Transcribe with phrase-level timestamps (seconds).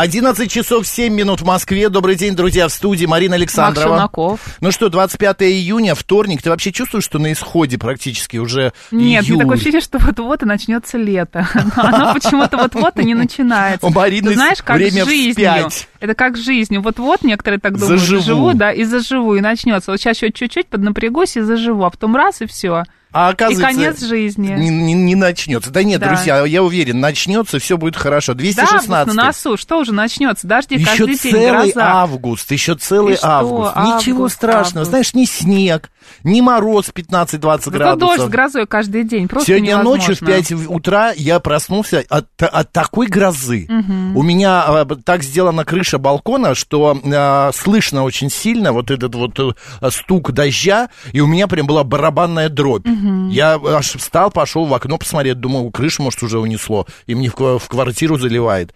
[0.00, 1.90] 11 часов 7 минут в Москве.
[1.90, 3.88] Добрый день, друзья, в студии Марина Александрова.
[3.88, 4.40] Макс Шунаков.
[4.62, 6.40] Ну что, 25 июня, вторник.
[6.40, 9.40] Ты вообще чувствуешь, что на исходе практически уже Нет, июль?
[9.40, 11.46] такое ощущение, что вот-вот и начнется лето.
[11.76, 13.86] Но оно почему-то вот-вот и не начинается.
[13.86, 15.32] У Марины Ты знаешь, как время жизнью.
[15.32, 15.88] вспять.
[16.00, 16.80] Это как жизнью.
[16.80, 18.20] Вот-вот некоторые так думают, Заживу.
[18.22, 19.90] заживу, да, и заживу, и начнется.
[19.90, 22.84] Вот сейчас еще чуть-чуть поднапрягусь и заживу, а потом раз и все.
[23.12, 24.48] А И оказывается, конец жизни.
[24.56, 25.70] Не, не- не начнется.
[25.70, 26.08] Да нет, Да.
[26.08, 28.34] друзья, я уверен, начнется, все будет хорошо.
[28.34, 29.14] Да, август 216.
[29.14, 30.46] на носу, что уже начнется?
[30.46, 31.92] Дожди Еще каждый день, целый гроза.
[31.92, 33.28] август, еще целый И что?
[33.28, 33.76] август.
[33.76, 34.68] Ничего Август, страшного.
[34.86, 34.90] август.
[34.90, 35.90] Знаешь, ни снег,
[36.24, 38.16] ни мороз 15-20 Зато градусов.
[38.16, 39.98] дождь с грозой каждый день, просто Сегодня невозможно.
[40.08, 43.66] ночью в 5 утра я проснулся от, от такой грозы.
[44.14, 49.38] У меня а, так сделана крыша балкона, что а, слышно очень сильно вот этот вот
[49.38, 52.86] э, стук дождя, и у меня прям была барабанная дробь.
[53.30, 57.34] Я аж встал, пошел в окно посмотреть, думал, крышу, может, уже унесло, и мне в,
[57.34, 58.74] ква- в квартиру заливает.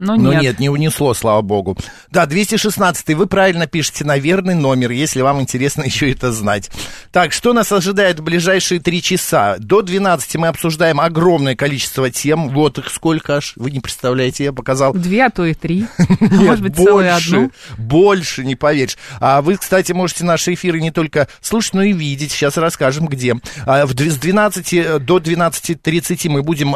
[0.00, 0.42] Но Но нет.
[0.42, 0.58] нет.
[0.58, 1.78] не унесло, слава богу.
[2.10, 6.68] Да, 216 вы правильно пишете на верный номер, если вам интересно еще это знать.
[7.12, 9.54] Так, что нас ожидает в ближайшие три часа?
[9.60, 12.48] До 12 мы обсуждаем огромное количество тем.
[12.48, 14.94] Вот их сколько аж, вы не представляете, я показал.
[14.94, 15.86] Две, а то и три.
[16.20, 17.50] А Может быть, целую больше, одну.
[17.78, 18.98] больше, не поверишь.
[19.20, 22.32] А вы, кстати, можете наши эфиры не только слушать, но и видеть.
[22.32, 23.36] Сейчас расскажем, где.
[23.66, 26.72] А, с 12 до 12.30 мы будем...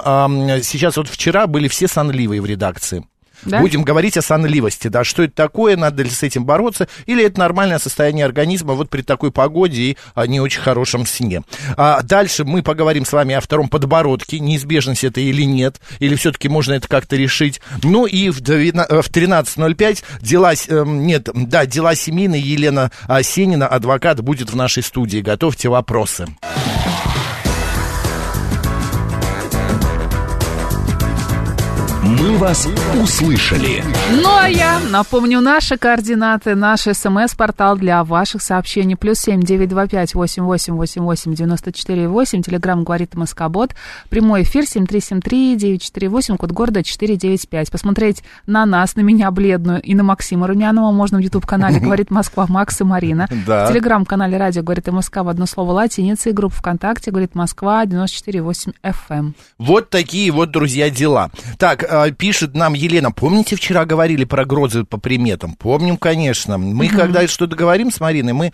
[0.62, 3.04] сейчас вот вчера были все сонливые в редакции.
[3.48, 3.60] Да?
[3.60, 7.38] Будем говорить о сонливости, да, что это такое, надо ли с этим бороться, или это
[7.38, 11.42] нормальное состояние организма вот при такой погоде и а, не очень хорошем сне.
[11.76, 16.48] А дальше мы поговорим с вами о втором подбородке, неизбежность это или нет, или все-таки
[16.48, 17.60] можно это как-то решить.
[17.82, 23.66] Ну и в, двена- в 13.05 дела, эм, нет, да, дела семейные Елена а, Сенина,
[23.66, 25.20] адвокат, будет в нашей студии.
[25.20, 26.26] Готовьте вопросы.
[32.20, 32.68] «Мы вас
[33.00, 33.84] услышали».
[34.10, 38.96] Ну а я напомню наши координаты, наш смс-портал для ваших сообщений.
[38.96, 42.42] Плюс семь девять два пять восемь восемь восемь восемь девяносто четыре восемь.
[42.42, 43.76] Телеграмм говорит Москобот.
[44.08, 46.36] Прямой эфир семь три семь три девять четыре восемь.
[46.36, 47.70] Код города четыре девять пять.
[47.70, 52.46] Посмотреть на нас, на меня бледную и на Максима Румянова можно в YouTube-канале «Говорит Москва»
[52.48, 53.28] Макс и Марина.
[53.46, 53.66] Да.
[53.66, 58.74] В Телеграм-канале «Радио говорит МСК» в одно слово латиница и группа ВКонтакте «Говорит Москва» 94,8
[58.82, 59.32] FM.
[59.58, 61.30] Вот такие вот, друзья, дела.
[61.56, 65.54] Так, а, пишет нам Елена, помните, вчера говорили про грозы по приметам?
[65.54, 66.58] Помним, конечно.
[66.58, 68.52] Мы, когда что-то говорим с Мариной, мы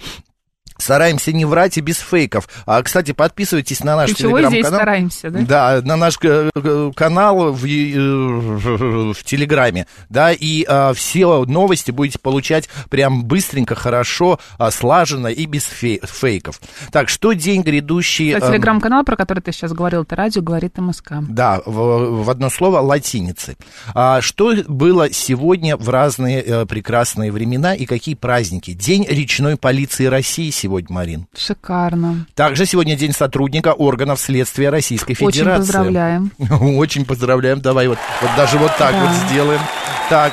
[0.78, 2.48] стараемся не врать и без фейков.
[2.66, 4.80] А, кстати, подписывайтесь на наш И чего здесь телеграм-канал.
[4.80, 5.40] стараемся, да?
[5.40, 11.90] Да, на наш э, э, канал в, э, в Телеграме, да, и э, все новости
[11.90, 16.60] будете получать прям быстренько, хорошо, а, слаженно и без фей- фейков.
[16.90, 18.32] Так, что день грядущий...
[18.34, 21.14] Кстати, эм, телеграм-канал, про который ты сейчас говорил, это радио говорит МСК.
[21.28, 23.56] да, в, в одно слово латиницы.
[23.94, 28.72] А что было сегодня в разные прекрасные времена и какие праздники?
[28.72, 31.26] День речной полиции России сегодня, Марин.
[31.36, 32.26] Шикарно.
[32.34, 35.60] Также сегодня день сотрудника органов следствия Российской Очень Федерации.
[35.60, 36.30] поздравляем.
[36.78, 37.60] Очень поздравляем.
[37.60, 39.00] Давай вот, вот даже вот так Да.
[39.02, 39.60] вот сделаем.
[40.08, 40.32] Так.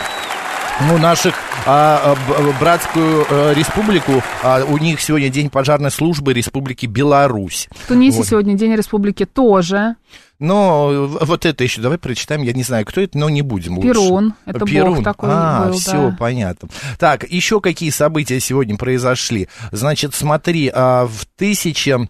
[0.88, 6.85] Ну, наших а, а, братскую э, республику, а, у них сегодня день пожарной службы Республики
[6.85, 7.67] Беларусь.
[7.72, 8.27] В Тунисе Вот.
[8.27, 9.95] сегодня День Республики тоже.
[10.39, 12.41] Но вот это еще давай прочитаем.
[12.41, 13.89] Я не знаю, кто это, но не будем лучше.
[13.89, 14.33] Перун.
[14.47, 16.16] Это бог такой а, был, все, да.
[16.17, 16.69] понятно.
[16.97, 19.47] Так, еще какие события сегодня произошли?
[19.71, 22.07] Значит, смотри, а, в тысяча...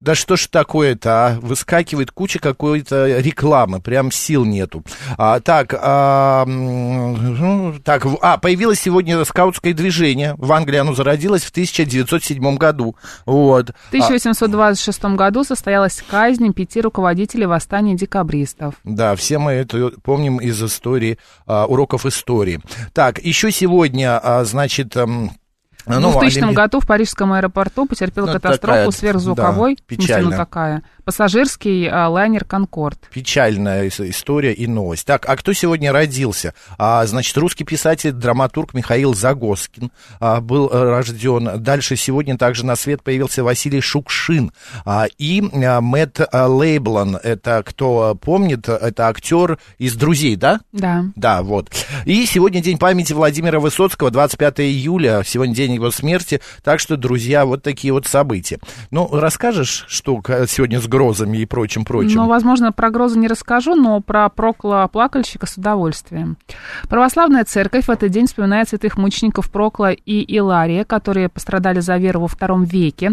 [0.00, 1.38] Да что ж такое-то, а?
[1.40, 4.84] Выскакивает куча какой-то рекламы, прям сил нету.
[5.16, 10.36] А, так, а, м, так, а, появилось сегодня скаутское движение.
[10.38, 12.94] В Англии оно зародилось в 1907 году.
[13.26, 13.70] Вот.
[13.86, 18.76] В 1826 году состоялась казнь пяти руководителей восстания декабристов.
[18.84, 22.60] Да, все мы это помним из истории, а, уроков истории.
[22.92, 24.96] Так, еще сегодня, а, значит...
[25.96, 29.90] В ну, 2000 Олимпи- году в парижском аэропорту потерпел Ну, катастрофу такая, сверхзвуковой, да, в
[29.90, 30.36] ну печально.
[30.36, 32.98] такая, пассажирский а, лайнер «Конкорд».
[33.10, 35.06] Печальная ис- история и новость.
[35.06, 36.52] Так, а кто сегодня родился?
[36.76, 39.90] А, значит, русский писатель, драматург Михаил Загоскин
[40.20, 41.62] а, был э, рожден.
[41.62, 44.52] Дальше сегодня также на свет появился Василий Шукшин.
[44.84, 50.60] А, и а, Мэтт а, Лейблан, это кто помнит, это актер из «Друзей», да?
[50.72, 51.06] Да.
[51.16, 51.70] Да, вот.
[52.04, 56.42] И сегодня день памяти Владимира Высоцкого, 25 июля, сегодня день его смерти.
[56.62, 58.58] Так что, друзья, вот такие вот события.
[58.90, 62.16] Ну, расскажешь, что сегодня с грозами и прочим-прочим?
[62.16, 66.36] Ну, возможно, про грозу не расскажу, но про Прокла плакальщика с удовольствием.
[66.88, 72.20] Православная церковь в этот день вспоминает святых мучеников Прокла и Илария, которые пострадали за веру
[72.20, 73.12] во втором веке.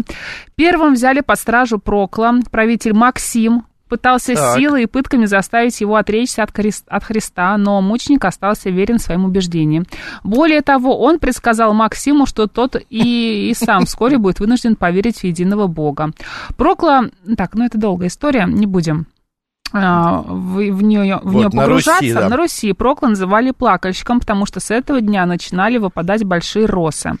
[0.56, 4.58] Первым взяли под стражу Прокла, правитель Максим, пытался Так.
[4.58, 9.24] силой и пытками заставить его отречься от, Хрис- от Христа, но мученик остался верен своим
[9.24, 9.84] убеждениям.
[10.24, 15.24] Более того, он предсказал Максиму, что тот и, и сам вскоре будет вынужден поверить в
[15.24, 16.10] единого Бога.
[16.56, 17.06] Прокла...
[17.36, 19.06] Так, ну это долгая история, не будем
[19.72, 22.00] а, в, в нее, в Вот, нее на погружаться.
[22.02, 22.28] Руси, да.
[22.28, 27.12] На Руси Прокла называли плакальщиком, потому что с этого дня начинали выпадать большие росы.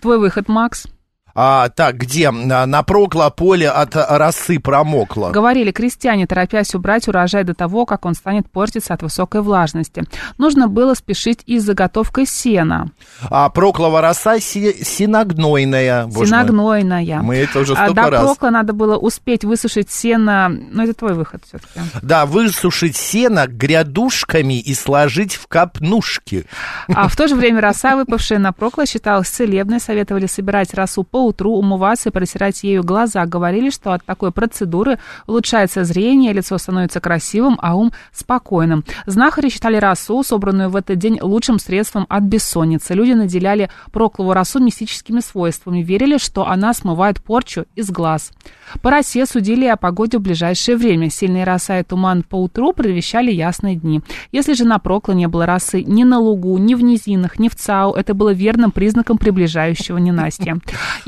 [0.00, 0.86] Твой выход, Макс.
[1.34, 2.30] А, так, где?
[2.30, 5.30] На, на прокло поле от а, росы промокло.
[5.30, 10.04] Говорили крестьяне, торопясь убрать урожай до того, как он станет портиться от высокой влажности.
[10.38, 12.90] Нужно было спешить и с заготовкой сена.
[13.30, 16.08] А проклова роса си- синогнойная.
[16.10, 17.20] Синогнойная.
[17.22, 18.22] Мы это уже А столько до раз.
[18.22, 20.48] прокла надо было успеть высушить сено.
[20.48, 21.80] Ну, это твой выход все-таки.
[22.02, 26.46] Да, высушить сено грядушками и сложить в капнушки.
[26.88, 29.80] А в то же время роса, выпавшая на прокло, считалась целебной.
[29.80, 33.24] Советовали собирать росу по утру, умываться и протирать ею глаза.
[33.26, 38.84] Говорили, что от такой процедуры улучшается зрение, лицо становится красивым, а ум спокойным.
[39.06, 42.94] Знахари считали росу, собранную в этот день, лучшим средством от бессонницы.
[42.94, 45.82] Люди наделяли проклову росу мистическими свойствами.
[45.82, 48.32] Верили, что она смывает порчу из глаз.
[48.80, 51.10] По росе судили о погоде в ближайшее время.
[51.10, 54.00] Сильные роса и туман по утру предвещали ясные дни.
[54.32, 57.54] Если же на прокло не было росы ни на лугу, ни в низинах, ни в
[57.54, 60.58] ЦАУ, это было верным признаком приближающего ненастья.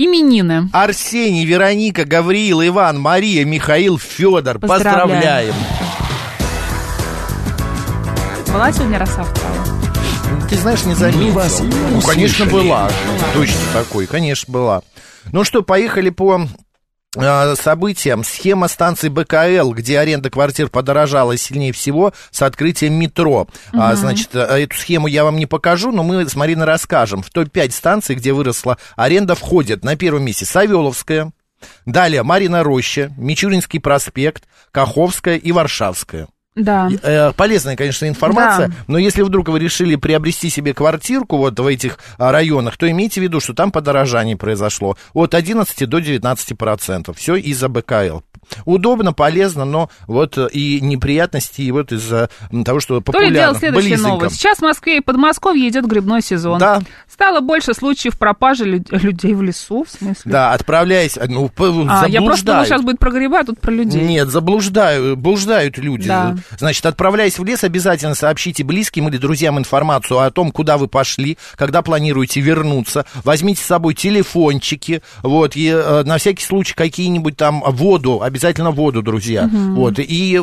[0.04, 0.68] Именины.
[0.72, 4.58] Арсений, Вероника, Гавриил, Иван, Мария, Михаил, Федор.
[4.58, 5.54] Поздравляем.
[5.54, 5.54] Поздравляем.
[8.48, 10.48] Была сегодня роса в ЦАУ?
[10.48, 11.20] Ты знаешь, не заметил.
[11.22, 12.90] Мы вас ну, конечно, была.
[13.32, 14.82] Точно такой, конечно, была.
[15.32, 16.46] Ну что, поехали по
[17.56, 18.24] событиям.
[18.24, 23.48] Схема станции БКЛ, где аренда квартир подорожала сильнее всего с открытием метро.
[23.72, 27.22] А, значит, э, эту схему я вам не покажу, но мы с Мариной расскажем.
[27.22, 31.32] В топ-5 станций, где выросла аренда, входят на первом месте Савеловская,
[31.86, 36.28] далее Марина Роща, Мичуринский проспект, Каховская и Варшавская.
[36.56, 36.88] Да.
[37.02, 38.74] Э, полезная, конечно, информация, Да.
[38.86, 43.20] но если вдруг вы решили приобрести себе квартирку вот в этих а, районах, то имейте
[43.20, 47.18] в виду, что там подорожание произошло от 11 до 19 процентов.
[47.18, 48.20] Все из-за БКЛ.
[48.64, 52.28] Удобно, полезно, но вот э, и неприятности, и вот из-за
[52.64, 53.58] того, что То ли дело популярно.
[53.58, 54.08] следующая Близенько.
[54.08, 54.36] новость.
[54.36, 56.58] Сейчас в Москве и Подмосковье идет грибной сезон.
[56.58, 56.80] Да.
[57.10, 60.32] Стало больше случаев пропажи люд- людей в лесу, в смысле?
[60.32, 61.50] Да, отправляясь, ну,
[61.88, 64.02] А, я просто думала, сейчас будет про грибы, а тут про людей.
[64.02, 66.08] Нет, заблуждают, блуждают люди.
[66.08, 66.36] Да.
[66.58, 71.38] Значит, отправляясь в лес, обязательно сообщите близким или друзьям информацию о том, куда вы пошли,
[71.56, 73.04] когда планируете вернуться.
[73.24, 79.00] Возьмите с собой телефончики, вот, и э, на всякий случай какие-нибудь там воду, обязательно воду,
[79.02, 79.48] друзья.
[79.52, 80.38] Вот, и э,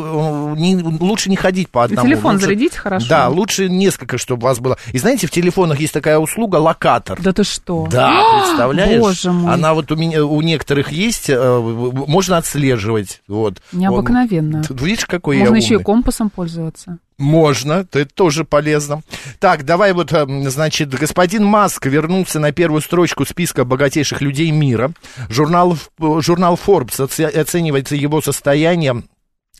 [0.58, 2.08] не- лучше не ходить по одному.
[2.08, 3.06] телефон Лучше- зарядите хорошо.
[3.10, 4.78] Да, лучше несколько, чтобы у вас было.
[4.94, 7.20] И знаете, в телефонах есть такая услуга локатор.
[7.22, 7.88] Да ты что?
[7.92, 9.00] Да, представляешь?
[9.02, 9.54] Боже мой.
[9.54, 11.60] Она вот у меня, у некоторых есть, э,
[12.08, 13.22] можно отслеживать.
[13.28, 13.62] Вот.
[13.74, 14.64] Необыкновенно.
[14.70, 16.98] Он- видишь, какой Можно я еще и компасом пользоваться.
[17.22, 19.04] Можно, это тоже полезно.
[19.40, 24.92] Так, давай вот, э, значит, господин Маск вернулся на первую строчку списка богатейших людей мира.
[25.30, 29.04] Журнал, журнал Forbes оце- оценивает его состояние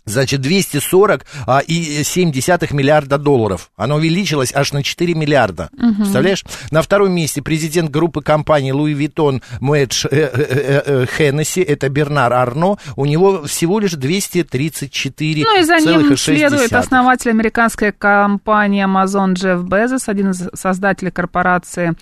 [0.06, 3.72] Значит, 240 а, и 7 десятых миллиарда долларов.
[3.76, 5.70] Оно увеличилось аж на 4 миллиарда.
[5.98, 6.44] Представляешь?
[6.72, 12.34] На втором месте президент группы компаний Louis Vuitton Moët э, э, э, Hennessy, это Бернар
[12.34, 16.18] Арно, у него всего лишь 234 Ну и за ним 6,6.
[16.18, 21.94] следует основатель американской компании Amazon Джефф Безос, один из создателей корпорации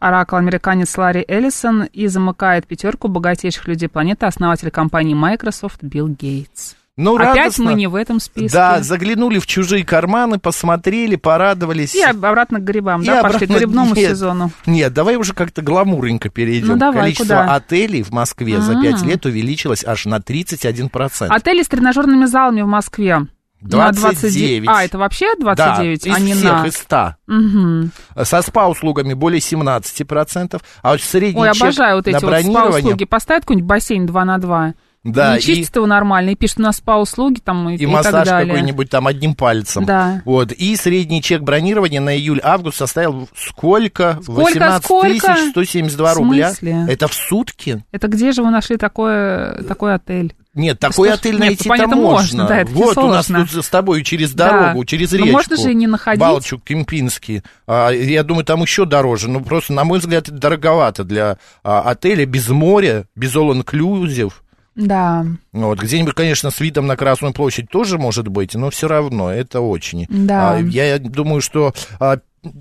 [0.00, 6.74] Oracle, американец Ларри Эллисон, и замыкает пятерку богатейших людей планеты, основатель компании Microsoft Билл Гейтс.
[6.98, 7.64] Ну, Опять радостно.
[7.64, 8.50] мы не в этом списке.
[8.58, 11.94] Да, заглянули в чужие карманы, посмотрели, порадовались.
[11.94, 14.50] И обратно к грибам, И да, пошли к обратно- грибному нет, сезону.
[14.66, 16.68] Нет, давай уже как-то гламурненько перейдем.
[16.70, 17.54] Ну, давай, Количество куда?
[17.54, 21.28] отелей в Москве за 5 лет увеличилось аж на 31%.
[21.30, 23.28] Отели с тренажерными залами в Москве.
[23.60, 24.68] на 29.
[24.68, 26.66] А, это вообще 29, да, из а не всех, на...
[26.66, 27.14] из 100.
[27.28, 27.90] Мгм.
[28.24, 33.04] Со СПА-услугами более 17%, а вот средний Ой, обожаю вот эти вот спа-услуги.
[33.04, 34.74] Поставят какой-нибудь бассейн 2 на 2
[35.04, 37.86] Да, не и- чистит его нормально, и пишет, у нас спа-услуги там и, И, и
[37.86, 39.84] массаж какой-нибудь там одним пальцем.
[39.84, 40.22] Да.
[40.24, 40.52] Вот.
[40.52, 44.18] И средний чек бронирования на июль-август составил сколько?
[44.22, 45.36] Сколько, 18 сколько?
[45.50, 46.52] 172 В рубля.
[46.88, 47.84] Это в сутки?
[47.92, 50.34] Это где же вы нашли такое, такой отель?
[50.54, 52.44] Нет, такой ж- отель найти-то понятно, можно.
[52.44, 54.50] можно, да, вот у нас тут с тобой через Да.
[54.50, 55.32] дорогу, через Но речку.
[55.32, 56.20] можно же и не находить.
[56.20, 57.42] Балчук, Кемпинский.
[57.68, 59.28] А, я думаю, там еще дороже.
[59.30, 64.32] Ну, просто, на мой взгляд, это дороговато для а, отеля без моря, без all-inclusive.
[64.78, 69.28] Да, Вот, где-нибудь, конечно, с видом на Красную площадь тоже может быть, но все равно
[69.32, 70.06] это очень.
[70.08, 70.52] Да.
[70.52, 72.18] А, я думаю, что, а,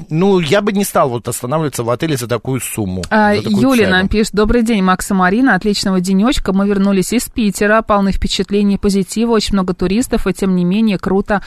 [0.10, 3.04] ну, я бы не стал вот останавливаться в отеле за такую сумму.
[3.12, 3.98] А, за такую Юля цену.
[3.98, 8.80] нам пишет, добрый день, Макс и Марина, отличного денечка, мы вернулись из Питера, полны впечатлений,
[8.80, 11.44] позитива, очень много туристов, и тем не менее круто.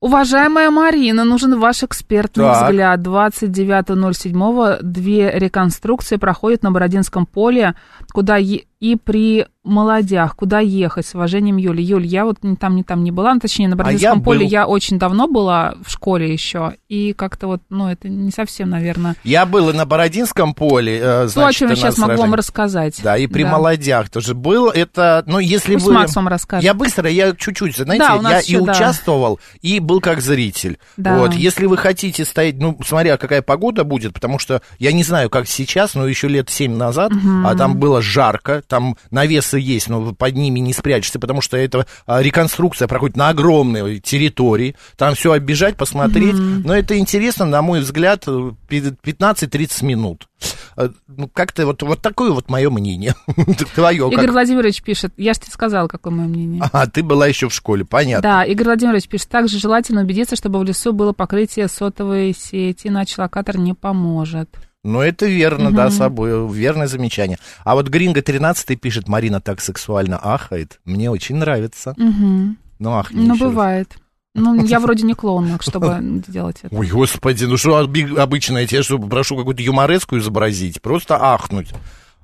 [0.00, 2.68] Уважаемая Марина, нужен ваш экспертный Так.
[2.68, 3.00] взгляд.
[3.00, 7.74] 29.07 две реконструкции проходят на Бородинском поле,
[8.12, 11.82] куда е- и при молодях, куда ехать, с уважением, Юля.
[11.82, 14.22] Юль, я вот ни там, ни там не была, ну, точнее, на Бородинском А я
[14.22, 14.48] поле был.
[14.48, 19.14] я очень давно была в школе еще, и как-то вот, ну, это не совсем, наверное,
[19.24, 22.34] Я был и на Бородинском поле, э, значит, то, о чем я сейчас могу вам
[22.34, 22.98] рассказать.
[23.02, 23.52] Да, и при Да.
[23.52, 24.70] молодях тоже был.
[24.70, 25.92] Это, ну, если Пусть вы...
[25.92, 26.64] Макс вам расскажет.
[26.64, 28.72] Я быстро, я чуть-чуть, знаете, Да, я еще, и да.
[28.72, 30.78] участвовал, и был как зритель.
[30.96, 31.18] Да.
[31.18, 35.28] Вот, если вы хотите стоять, ну, смотря какая погода будет, потому что я не знаю,
[35.28, 37.12] как сейчас, но еще лет семь назад,
[37.44, 41.86] а там было жарко, там навесы есть, но под ними не спрячешься, потому что это
[42.06, 47.80] а, реконструкция проходит на огромной территории, там все оббежать, посмотреть, но это интересно, на мой
[47.80, 50.28] взгляд, э, пи- 15-30 минут.
[50.76, 53.14] Э, Ну, как-то вот, вот такое вот мое мнение.
[53.74, 54.30] Твое Игорь как?
[54.30, 56.62] Владимирович пишет, я же тебе сказала, какое мое мнение.
[56.72, 58.22] А, ты была еще в школе, понятно.
[58.22, 63.14] Да, Игорь Владимирович пишет, также желательно убедиться, чтобы в лесу было покрытие сотовой сети, иначе
[63.20, 64.48] локатор не поможет.
[64.84, 67.38] Ну, это верно, да, собой, верное замечание.
[67.64, 70.80] А вот Гринго 13 пишет, Марина так сексуально ахает.
[70.84, 71.94] Мне очень нравится.
[71.96, 72.56] Мгм.
[72.78, 73.38] Ну, ахни Ну, раз.
[73.40, 73.96] бывает.
[74.34, 76.74] Ну, я вроде не клоун, чтобы делать это.
[76.74, 80.80] Ой, господи, ну что обычно, я тебе что, прошу какую-то юмореску изобразить?
[80.80, 81.70] Просто ахнуть.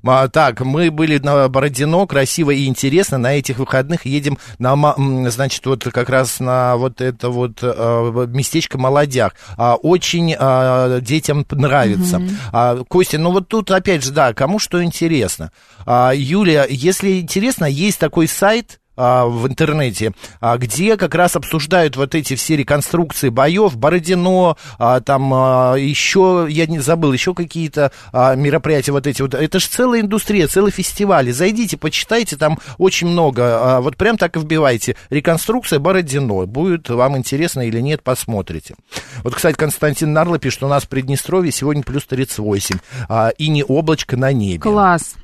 [0.07, 3.19] А, так, мы были на Бородино, красиво и интересно.
[3.19, 4.95] На этих выходных едем на,
[5.31, 9.35] значит, вот как раз на вот это вот э, местечко Молодях.
[9.57, 12.23] А, очень а, детям нравится.
[12.53, 15.51] А, Костя, ну вот тут опять же, да, кому что интересно.
[15.87, 21.97] А, Юлия, если интересно, есть такой сайт, а, в интернете, а, где как раз обсуждают
[21.97, 27.93] вот эти все реконструкции боев, Бородино, а, там а, еще, я не забыл, еще какие-то
[28.13, 29.35] мероприятия вот эти вот.
[29.35, 31.33] Это же целая индустрия, целый фестиваль.
[31.33, 33.81] Зайдите, почитайте, там очень много.
[33.81, 34.97] Вот прям так и вбивайте.
[35.11, 36.47] Реконструкция Бородино.
[36.47, 38.75] Будет вам интересно или нет, посмотрите.
[39.23, 43.65] Вот, кстати, Константин Нарло пишет, у нас в Приднестровье сегодня плюс 38, а, и не
[43.65, 44.61] облачко на небе.
[44.61, 45.15] Класс.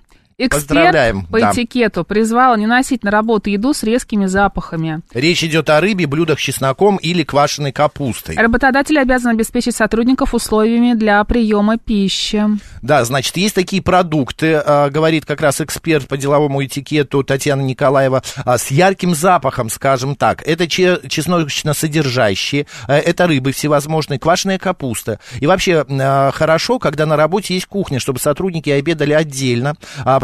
[0.42, 1.52] Эксперт Поздравляем, по да.
[1.52, 5.02] этикету призвал не носить на работу еду с резкими запахами.
[5.12, 8.36] Речь идет о рыбе, блюдах с чесноком или квашеной капустой.
[8.36, 12.42] Работодатель обязан обеспечить сотрудников условиями для приема пищи.
[12.80, 18.22] Да, значит, есть такие продукты, а, говорит как раз эксперт по деловому этикету Татьяна Николаева,
[18.42, 20.42] а, с ярким запахом, скажем так.
[20.48, 25.20] Это че- чесночно-содержащие, а, это рыбы всевозможные, квашеная капуста.
[25.38, 25.84] И вообще
[26.32, 29.74] хорошо, когда на работе есть кухня, чтобы сотрудники обедали отдельно,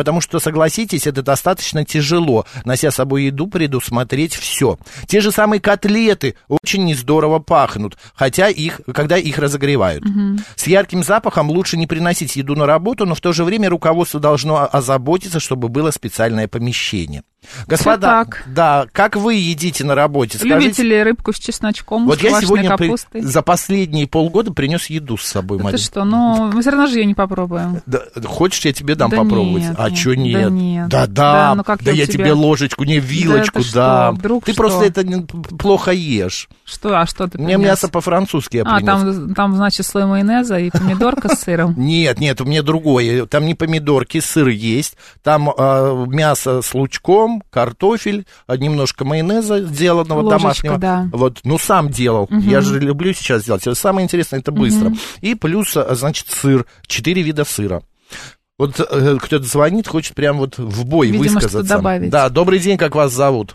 [0.06, 4.78] потому что, согласитесь, это достаточно тяжело, нося с собой еду, предусмотреть все.
[5.08, 10.04] Те же самые котлеты очень нездорово пахнут, хотя их, когда их разогревают.
[10.54, 14.20] С ярким запахом лучше не приносить еду на работу, но в то же время руководство
[14.20, 17.24] должно озаботиться, чтобы было специальное помещение.
[17.68, 18.42] Господа, так.
[18.46, 20.36] да, как вы едите на работе?
[20.42, 23.20] Любите ли рыбку с чесночком, вот с я сегодня при- капустой?
[23.20, 25.78] за последние полгода принес еду с собой, Это Марина.
[25.78, 27.82] что, ну, мы все равно же ее не попробуем.
[27.86, 29.62] Да, хочешь, я тебе дам Да попробовать?
[29.62, 30.50] нет, а нет, что да нет?
[30.52, 30.88] нет.
[30.88, 34.16] Да, да, Да, ну как да я тебе ложечку, не вилочку что, дам.
[34.16, 34.62] вдруг Ты что?
[34.62, 35.04] просто это
[35.58, 36.48] плохо ешь.
[36.64, 37.68] Что, а что ты Мне принес?
[37.70, 38.86] мясо по-французски я А, принес.
[38.86, 41.74] там, там, значит, слой майонеза и помидорка с сыром.
[41.78, 43.26] Нет, нет, у меня другое.
[43.26, 44.96] Там не помидорки, сыр есть.
[45.22, 50.78] Там э, мясо с лучком, картофель, а, немножко майонеза сделанного Ложечка, домашнего.
[50.78, 51.08] да.
[51.12, 52.28] Вот, ну сам делал.
[52.30, 53.62] Я же люблю сейчас делать.
[53.76, 54.92] Самое интересное это быстро.
[55.20, 56.66] И плюс, а, значит, сыр.
[56.86, 57.82] Четыре вида сыра.
[58.58, 61.58] Вот э, кто-то звонит, хочет прям вот в бой Видимо, высказаться.
[61.64, 62.10] что-то добавить.
[62.10, 63.54] Да, добрый день, как вас зовут?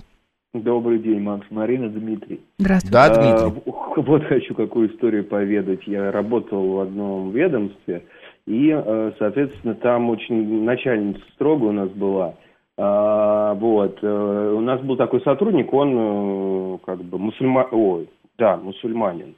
[0.54, 2.42] Добрый день, Макс, Марина, Дмитрий.
[2.60, 2.94] Здравствуйте.
[2.94, 3.10] Да, А,
[3.50, 3.62] Дмитрий?
[3.72, 5.88] в- вот хочу какую историю поведать.
[5.88, 8.04] Я работал в одном ведомстве,
[8.46, 12.36] и, э, соответственно, там очень начальница строго у нас была.
[12.78, 13.98] А, вот.
[14.04, 17.68] э, У нас был такой сотрудник, он как бы мусульман...
[17.72, 19.36] Ой, да, мусульманин.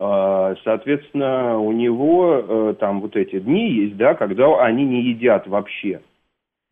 [0.00, 5.46] А, Соответственно, у него э, там вот эти дни есть, да, когда они не едят
[5.46, 6.00] вообще.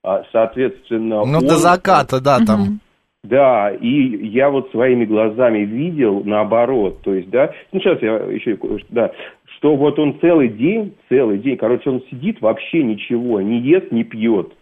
[0.03, 2.81] А, соответственно, Ну, он- до заката, да, там.
[3.25, 8.57] Да, и я вот своими глазами видел наоборот, то есть, да, ну сейчас я еще,
[8.91, 9.11] да,
[9.57, 14.05] что вот он целый день, целый день, короче, он сидит вообще ничего, не ест, не
[14.05, 14.53] пьет,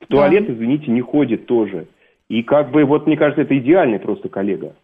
[0.00, 1.86] в туалет, извините, не ходит тоже.
[2.28, 4.74] И как бы вот, мне кажется, это идеальный просто коллега,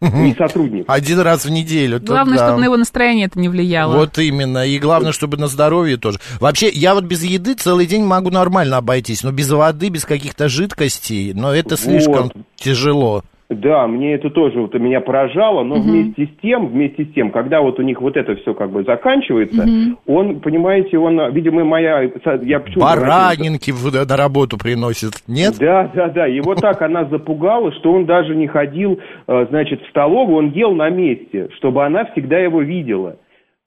[0.00, 0.84] не сотрудник.
[0.86, 1.98] Один раз в неделю.
[1.98, 2.46] то Главное, да.
[2.46, 3.96] чтобы на его настроение это не влияло.
[3.96, 4.64] Вот именно.
[4.66, 6.20] И главное, чтобы на здоровье тоже.
[6.40, 10.48] Вообще, я вот без еды целый день могу нормально обойтись, но без воды, без каких-то
[10.48, 12.36] жидкостей, но это слишком Вот.
[12.56, 13.24] тяжело.
[13.50, 17.62] Да, мне это тоже вот меня поражало, но вместе с тем, вместе с тем, когда
[17.62, 19.64] вот у них вот это все как бы заканчивается,
[20.06, 22.02] он, понимаете, он, видимо, моя,
[22.42, 25.12] я почему Баранинки в- на работу приносит.
[25.26, 25.54] Нет?
[25.58, 26.26] Да, да, да.
[26.26, 30.74] Его так она запугала, что он даже не ходил, э, значит, в столовую, он ел
[30.74, 33.16] на месте, чтобы она всегда его видела.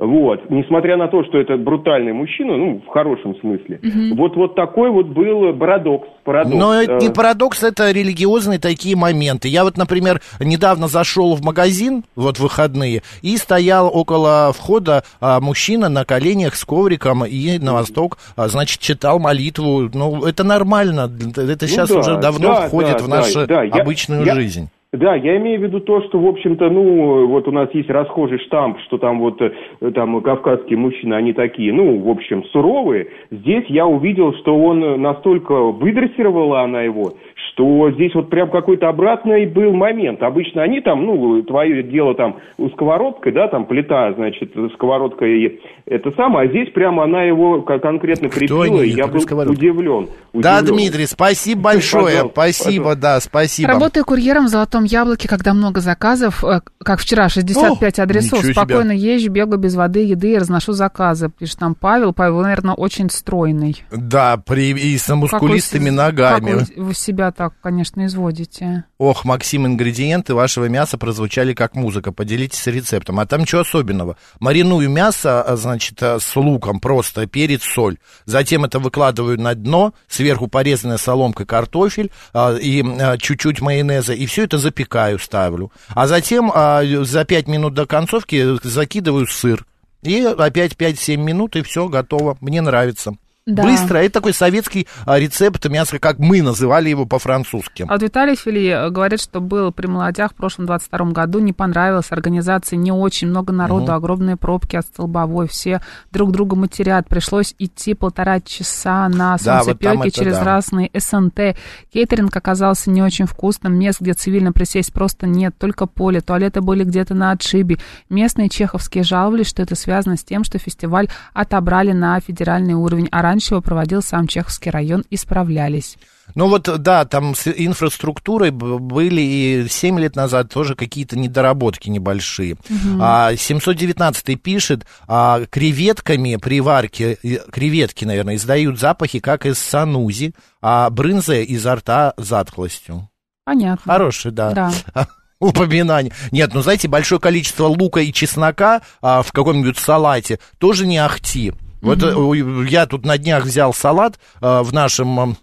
[0.02, 3.80] Вот, несмотря на то, что это брутальный мужчина, ну, в хорошем смысле.
[4.16, 6.08] Вот, вот такой вот был парадокс.
[6.24, 6.56] парадокс.
[6.56, 9.48] Но это не парадокс, это религиозные такие моменты.
[9.48, 15.40] Я вот, например, недавно зашел в магазин, вот в выходные, и стоял около входа а,
[15.40, 19.88] мужчина на коленях с ковриком и на восток, а, значит, читал молитву.
[19.94, 21.12] Ну, это нормально.
[21.38, 24.34] Это сейчас да, уже давно да, входит да, в да, нашу да, я- обычную я-
[24.34, 24.68] жизнь.
[24.94, 28.40] Да, я имею в виду то, что, в общем-то, ну, вот у нас есть расхожий
[28.40, 29.52] штамп, что там вот э,
[29.96, 33.08] там кавказские мужчины, они такие, ну, в общем, суровые.
[33.32, 37.14] Здесь я увидел, что он настолько выдрессировала она его,
[37.54, 40.22] что здесь вот прям какой-то обратный был момент.
[40.24, 45.58] Обычно они там, ну, твое дело там у сковородкой, да, там плита, значит, сковородка и
[45.86, 49.56] это самое, а здесь прямо она его ко- конкретно прибила, и я был сковородкой?
[49.56, 50.08] удивлен.
[50.34, 50.76] Да, удивлен.
[50.76, 52.04] Дмитрий, спасибо большое.
[52.04, 53.02] Пожалуйста, Спасибо, пожалуйста.
[53.02, 53.70] да, спасибо.
[53.70, 58.46] Работаю курьером в «Золотом яблоке», когда много заказов, э, как вчера, 65 О, адресов.
[58.46, 61.30] Спокойно езжу, бегаю без воды, еды и разношу заказы.
[61.30, 62.14] Пишет там Павел.
[62.14, 63.84] Павел, наверное, очень стройный.
[63.92, 66.60] Да, при, и с мускулистыми Как вы ногами.
[66.60, 68.86] Как вы, вы себя так, конечно, изводите.
[68.98, 72.12] Ох, Максим, ингредиенты вашего мяса прозвучали как музыка.
[72.12, 73.20] Поделитесь рецептом.
[73.20, 74.18] А там ничего особенного.
[74.40, 77.98] Мариную мясо, а, значит, а, с луком просто, перец, соль.
[78.26, 82.84] Затем это выкладываю на дно, сверху порезанная соломкой картофель а, и
[83.20, 84.14] чуть-чуть майонеза.
[84.14, 84.71] И все это запекаю,
[85.20, 85.72] ставлю.
[85.90, 89.66] А затем а, за 5 минут до концовки закидываю сыр.
[90.02, 92.38] И опять 5-7 минут, и все, готово.
[92.42, 93.14] Мне нравится.
[93.48, 93.64] Да.
[93.64, 93.98] Быстро.
[93.98, 97.86] Это такой советский а, рецепт мяса, как мы называли его по-французски.
[97.90, 101.52] А вот Виталий Фили э, говорит, что был при молодях в прошлом 22 году, не
[101.52, 107.56] понравилось, организации не очень, много народу, огромные пробки от столбовой, все друг друга матерят, пришлось
[107.58, 109.80] идти полтора часа на Да, вот
[110.12, 110.44] через да.
[110.44, 111.58] разные СНТ.
[111.92, 116.84] Кейтеринг оказался не очень вкусным, мест, где цивильно присесть просто нет, только поле, туалеты были
[116.84, 117.78] где-то на отшибе.
[118.08, 123.31] Местные чеховские жаловались, что это связано с тем, что фестиваль отобрали на федеральный уровень, а
[123.32, 125.98] раньше его проводил сам Чеховский район, исправлялись.
[126.36, 132.58] Ну вот, да, там с инфраструктурой были и 7 лет назад тоже какие-то недоработки небольшие.
[133.00, 140.34] А 719 пишет, а, креветками при варке, э, креветки, наверное, издают запахи, как из санузи,
[140.62, 143.10] а брынза изо рта затхлостью.
[143.46, 143.92] Понятно.
[143.92, 144.52] Хороший, да.
[144.52, 144.72] Да.
[145.40, 146.14] Упоминание.
[146.32, 151.54] Нет, ну знаете, большое количество лука и чеснока а, в каком-нибудь салате тоже не ахти.
[151.82, 155.38] Вот э, я тут на днях взял салат а, в нашем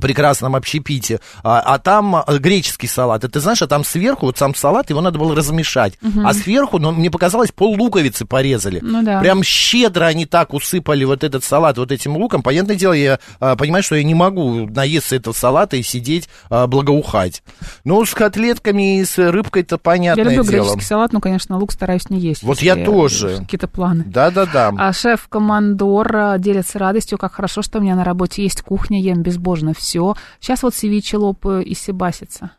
[0.00, 3.22] прекрасном общепите, а, а там а, греческий салат.
[3.22, 5.98] И ты знаешь, а там сверху, вот сам салат, его надо было размешать.
[6.24, 8.80] А сверху, ну, мне показалось, пол луковицы порезали.
[8.82, 9.20] Ну да.
[9.20, 12.42] Прям щедро они так усыпали вот этот салат вот этим луком.
[12.42, 16.66] Понятное дело, я а, понимаю, что я не могу наесться этого салата и сидеть а,
[16.66, 17.44] благоухать.
[17.84, 20.64] Ну, с котлетками и с рыбкой-то Я понятное люблю дело.
[20.64, 22.42] греческий салат, но, конечно, лук стараюсь не есть.
[22.42, 23.38] Вот я тоже.
[23.38, 24.02] Какие-то планы.
[24.04, 24.72] Да-да-да.
[24.76, 29.22] А шеф-командор а, делится радостью, как хорошо, что у меня на работе есть кухня, ем
[29.22, 30.14] безбожно все.
[30.40, 32.50] Сейчас вот севиче лопаю и себасится.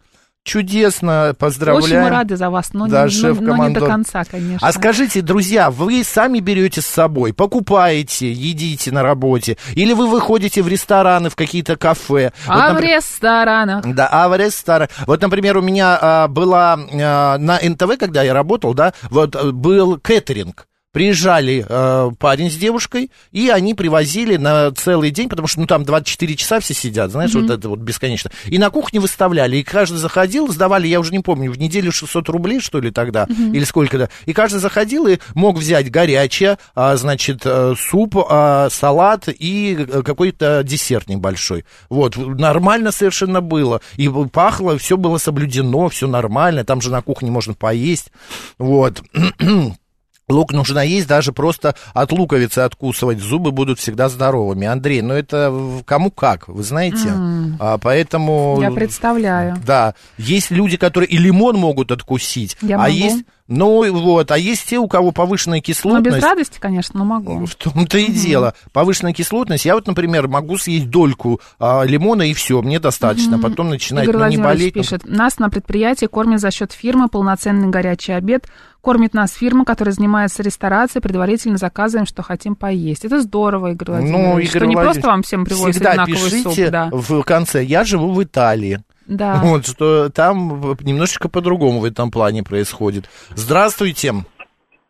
[0.48, 1.84] Чудесно, поздравляю.
[1.84, 4.66] Очень мы рады за вас, но, Да, не, но- но не до конца, конечно.
[4.66, 10.62] А скажите, друзья, вы сами берете с собой, покупаете, едите на работе, или вы выходите
[10.64, 12.32] в рестораны, в какие-то кафе?
[12.46, 13.94] Вот, А в например- ресторанах?
[13.94, 14.88] Да, а в ресторан.
[15.06, 19.52] Вот, например, у меня а, была а, на НТВ, когда я работал, да, вот а,
[19.52, 20.66] был кэтеринг.
[20.98, 25.84] Приезжали э, парень с девушкой, и они привозили на целый день, потому что, ну, там
[25.84, 28.32] 24 часа все сидят, знаешь, вот это вот бесконечно.
[28.48, 32.30] И на кухне выставляли, и каждый заходил, сдавали, я уже не помню, в неделю 600
[32.30, 34.10] рублей, что ли, тогда, или сколько-то.
[34.26, 40.02] И каждый заходил и мог взять горячее, а, значит, э, суп, а, салат и э,
[40.02, 41.64] какой-то десерт небольшой.
[41.92, 43.82] Вот, нормально совершенно было.
[43.98, 48.12] И пахло, все было соблюдено, все нормально, там же на кухне можно поесть.
[48.58, 49.04] Вот.
[50.30, 53.20] Лук нужно есть, даже просто от луковицы откусывать.
[53.20, 54.68] Зубы будут всегда здоровыми.
[54.68, 55.54] Андрей, ну это
[55.86, 57.14] кому как, вы знаете.
[57.60, 58.60] А, поэтому...
[58.62, 59.58] Я представляю.
[59.66, 62.58] Да, есть люди, которые и лимон могут откусить.
[62.62, 62.92] Я а могу.
[62.92, 66.18] есть, ну вот, а есть те, у кого повышенная Ну, кислотность.
[66.18, 67.46] без радости, конечно, но могу.
[67.46, 68.54] В том-то и дело.
[68.74, 69.66] Повышенная кислотность.
[69.66, 73.40] Я вот, например, могу съесть дольку а, лимона и все, мне достаточно.
[73.40, 74.76] Потом начинает Игорь ну, не болеть.
[74.76, 78.48] ну, пишет, нас на предприятии кормят за счет фирмы, полноценный горячий обед.
[78.82, 83.06] Кормит нас фирма, которая занимается ресторацией, предварительно заказываем, что хотим поесть.
[83.06, 84.26] Это здорово, Игорь Владимирович.
[84.26, 86.90] Ну, Игорь что не Владимирович, просто вам всем привозят Всегда одинаковый пишите суп, да.
[86.92, 87.64] в конце.
[87.64, 88.82] Я живу в Италии.
[89.08, 89.40] Да.
[89.44, 93.06] Вот, что там немножечко по-другому в этом плане происходит.
[93.30, 94.14] Здравствуйте.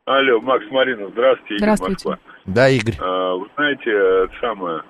[0.06, 2.10] Алло, Макс Марина, здравствуйте, Игорь Здравствуйте.
[2.10, 2.18] Москва.
[2.46, 2.96] Да, Игорь.
[3.00, 4.82] А, вы знаете, это самое,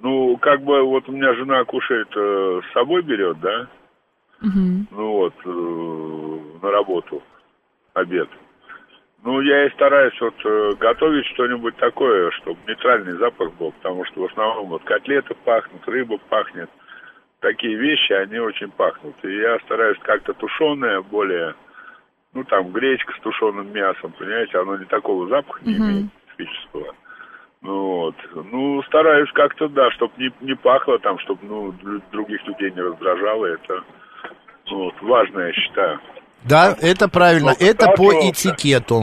[0.00, 3.66] ну, как бы вот у меня жена кушает, э, с собой берет, да,
[4.40, 4.86] Мгм.
[4.92, 7.22] ну вот, э, на работу,
[7.94, 8.28] обед.
[9.24, 14.22] Ну, я и стараюсь вот э, готовить что-нибудь такое, чтобы нейтральный запах был, потому что
[14.22, 16.70] в основном вот котлеты пахнут, рыба пахнет.
[17.42, 19.16] Такие вещи, они очень пахнут.
[19.24, 21.56] И я стараюсь как-то тушеное, более,
[22.34, 26.94] ну, там, гречка с тушеным мясом, понимаете, оно не такого запаха не имеет специфического.
[27.60, 28.14] Ну, вот.
[28.52, 31.74] Ну, стараюсь как-то, да, чтобы не, не пахло там, чтобы, ну,
[32.12, 33.46] других людей не раздражало.
[33.46, 33.82] Это,
[34.70, 36.00] ну, вот, важно, я считаю.
[36.48, 37.54] Да, это правильно.
[37.58, 39.02] Ну, Это по этикету.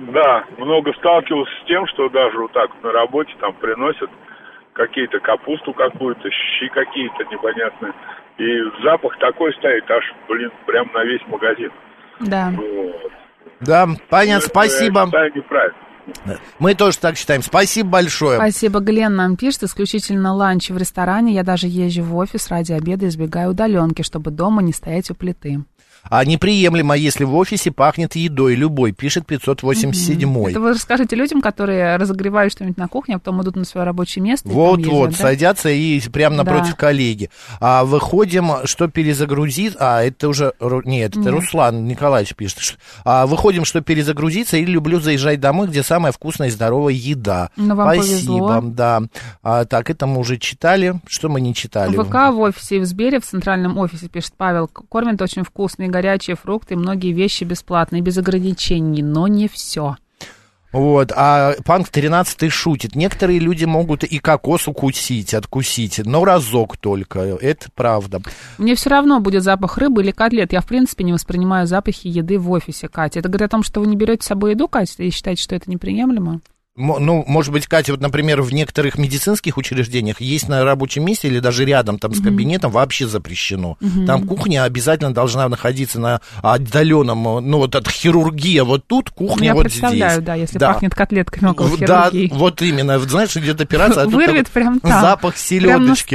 [0.00, 4.10] Да, много сталкивался с тем, что даже вот так вот на работе там приносят
[4.72, 7.92] какие-то капусту какую-то, щи какие-то непонятные.
[8.38, 11.70] И запах такой стоит, аж, блин, прям на весь магазин.
[12.20, 12.52] Да.
[12.56, 13.12] Вот.
[13.60, 15.00] Да, понятно, Это, спасибо.
[15.00, 15.76] Я считаю неправильно.
[16.58, 17.42] Мы тоже так считаем.
[17.42, 18.36] Спасибо большое.
[18.36, 18.80] Спасибо.
[18.80, 21.32] Глен нам пишет, исключительно ланч в ресторане.
[21.32, 25.60] Я даже езжу в офис ради обеда, избегаю удаленки, чтобы дома не стоять у плиты.
[26.10, 31.96] А неприемлемо, если в офисе пахнет едой любой, пишет 587 Это вы расскажите людям, которые
[31.96, 34.48] разогревают что-нибудь на кухне, а потом идут на свое рабочее место.
[34.48, 35.28] и Вот-вот, ездят, да?
[35.28, 36.76] садятся и прямо напротив Да.
[36.76, 37.30] коллеги.
[37.60, 39.74] А выходим, что перезагрузить...
[39.78, 40.52] А, это уже...
[40.84, 41.32] Нет, это Нет.
[41.32, 42.78] Руслан Николаевич пишет.
[43.04, 47.50] А, выходим, что перезагрузиться, или люблю заезжать домой, где самая вкусная и здоровая еда.
[47.56, 48.60] Ну, вам Спасибо, повезло.
[48.64, 49.02] да.
[49.42, 50.94] А, так, это мы уже читали.
[51.06, 51.96] Что мы не читали?
[51.96, 56.34] ВК в офисе и в Сбере, в центральном офисе, пишет Павел, кормят очень вкусные горячие
[56.34, 59.96] фрукты, многие вещи бесплатные, без ограничений, но не все.
[60.72, 62.96] Вот, а Панк 13 шутит.
[62.96, 67.20] Некоторые люди могут и кокос укусить, откусить, но разок только.
[67.20, 68.22] Это правда.
[68.56, 70.52] Мне все равно будет запах рыбы или котлет.
[70.52, 73.20] Я, в принципе, не воспринимаю запахи еды в офисе, Катя.
[73.20, 75.54] Это говорит о том, что вы не берете с собой еду, Катя, и считаете, что
[75.54, 76.40] это неприемлемо?
[76.74, 81.38] Ну, может быть, Катя, вот, например, в некоторых медицинских учреждениях есть на рабочем месте или
[81.38, 83.76] даже рядом там с кабинетом вообще запрещено.
[84.06, 88.60] Там кухня обязательно должна находиться на отдаленном, ну, вот от хирургии.
[88.60, 90.24] Вот тут кухня Я вот представляю, здесь.
[90.24, 92.30] да, если пахнет котлетками около В- Да, хирургии.
[92.32, 92.98] вот именно.
[93.00, 96.14] Знаешь, идет операция, а Вырвет там прям там, запах селедочки.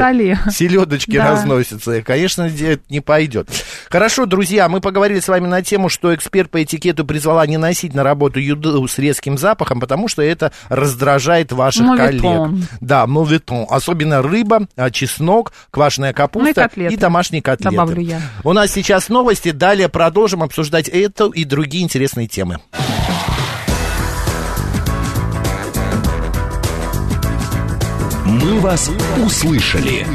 [0.50, 1.32] Селедочки Да.
[1.32, 1.98] разносятся.
[1.98, 3.48] И, Конечно, это не пойдет.
[3.92, 7.94] Хорошо, друзья, мы поговорили с вами на тему, что эксперт по этикету призвала не носить
[7.94, 12.52] на работу еду с резким запахом, потому что это раздражает ваших Моветон.
[12.52, 12.70] коллег.
[12.82, 13.66] Да, моветон.
[13.70, 16.98] Особенно рыба, а, чеснок, квашеная капуста Ну и котлеты.
[16.98, 17.76] домашние котлеты.
[17.76, 18.22] Добавлю я.
[18.44, 19.52] У нас сейчас новости.
[19.52, 22.60] Далее продолжим обсуждать эту и другие интересные темы.
[28.26, 28.90] «Мы вас
[29.26, 30.06] услышали».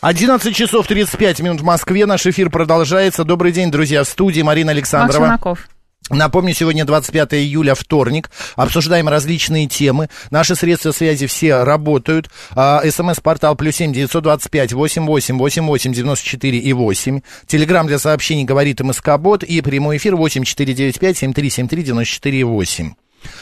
[0.00, 2.04] 11 часов 35 минут в Москве.
[2.04, 3.24] Наш эфир продолжается.
[3.24, 5.26] Добрый день, друзья, в студии Марина Александрова.
[5.26, 5.60] Челноков.
[6.10, 8.30] Напомню, сегодня 25 июля, вторник.
[8.56, 10.10] Обсуждаем различные темы.
[10.30, 12.28] Наши средства связи все работают.
[12.54, 17.20] А, СМС-портал плюс семь девятьсот двадцать пять восемь восемь восемь восемь девяносто четыре и восемь.
[17.46, 19.44] Телеграмм для сообщений говорит МСК-бот.
[19.44, 22.92] И прямой эфир восемь четыре девять пять семь три семь три девяносто четыре и восемь.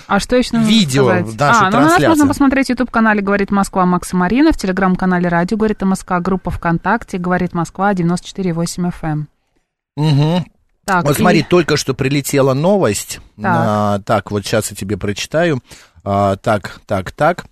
[0.06, 1.26] А что еще нужно Видео сказать?
[1.26, 2.06] в нашей а, ну, нас трансляции.
[2.06, 7.18] можно посмотреть в YouTube-канале «Говорит Москва» Макса Марина, в Телеграм-канале «Радио говорит МСК», группа ВКонтакте
[7.18, 9.24] «Говорит Москва» 94,8 FM.
[9.96, 10.44] Угу.
[10.84, 13.20] Так, Вот и- смотри, только что прилетела новость.
[13.36, 13.44] Так.
[13.56, 15.62] А, так, вот сейчас я тебе прочитаю.
[16.04, 17.44] А, так, так, так.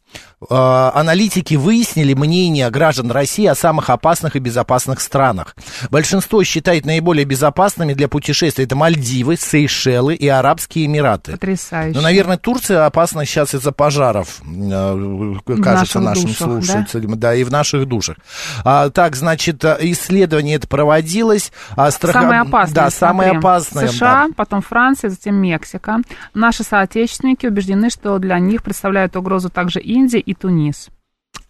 [0.49, 5.55] А, аналитики выяснили мнение граждан России о самых опасных и безопасных странах.
[5.91, 11.33] Большинство считает наиболее безопасными для путешествий это Мальдивы, Сейшелы и Арабские Эмираты.
[11.33, 11.95] Потрясающе.
[11.95, 17.19] Ну, наверное, Турция опасна сейчас из-за пожаров, э, кажется наших нашим душах, слушателям.
[17.19, 17.35] Да?
[17.35, 18.17] и в наших душах.
[18.65, 21.53] А, так, значит, э, исследование это проводилось.
[21.77, 22.75] А, страха- Самое опасное.
[22.75, 23.89] Да, самое опасное.
[23.89, 25.99] США, потом Франция, затем Мексика.
[26.33, 30.91] Наши соотечественники убеждены, что для них представляют угрозу также Индия и Тунис.